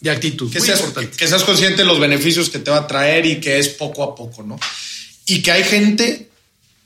[0.00, 0.50] De actitud.
[0.50, 0.82] Que seas,
[1.16, 4.02] que seas consciente de los beneficios que te va a traer y que es poco
[4.02, 4.58] a poco, ¿no?
[5.26, 6.30] Y que hay gente,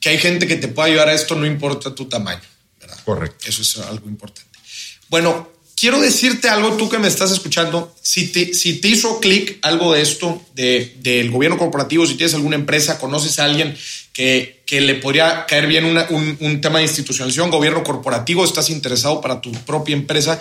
[0.01, 2.43] que hay gente que te puede ayudar a esto, no importa tu tamaño,
[2.81, 2.99] ¿verdad?
[3.05, 3.47] Correcto.
[3.49, 4.51] Eso es algo importante.
[5.09, 9.59] Bueno, quiero decirte algo, tú que me estás escuchando, si te, si te hizo clic
[9.63, 13.77] algo de esto, de, del gobierno corporativo, si tienes alguna empresa, conoces a alguien
[14.13, 19.21] que, que le podría caer bien un, un, tema de institucionalización, gobierno corporativo, estás interesado
[19.21, 20.41] para tu propia empresa,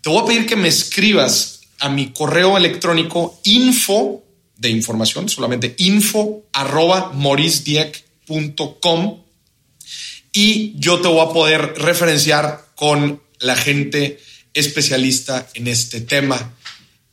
[0.00, 4.22] te voy a pedir que me escribas a mi correo electrónico info
[4.56, 7.12] de información, solamente info arroba
[10.32, 14.20] y yo te voy a poder referenciar con la gente
[14.54, 16.54] especialista en este tema.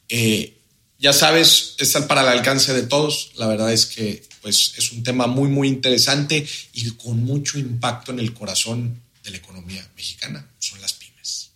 [0.10, 0.57] Eh,
[1.00, 3.32] ya sabes, está para el alcance de todos.
[3.36, 8.12] La verdad es que pues, es un tema muy, muy interesante y con mucho impacto
[8.12, 10.48] en el corazón de la economía mexicana.
[10.60, 11.52] Son las pymes.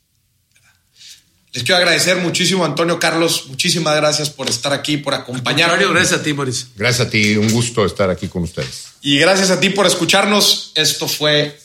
[1.53, 3.47] Les quiero agradecer muchísimo, Antonio Carlos.
[3.47, 5.91] Muchísimas gracias por estar aquí, por acompañarnos.
[5.91, 6.67] Gracias a ti, Boris.
[6.75, 7.35] Gracias a ti.
[7.35, 8.85] Un gusto estar aquí con ustedes.
[9.01, 10.71] Y gracias a ti por escucharnos.
[10.75, 11.59] Esto fue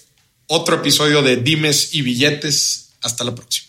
[0.46, 2.88] otro episodio de Dimes y Billetes.
[3.00, 3.65] Hasta la próxima.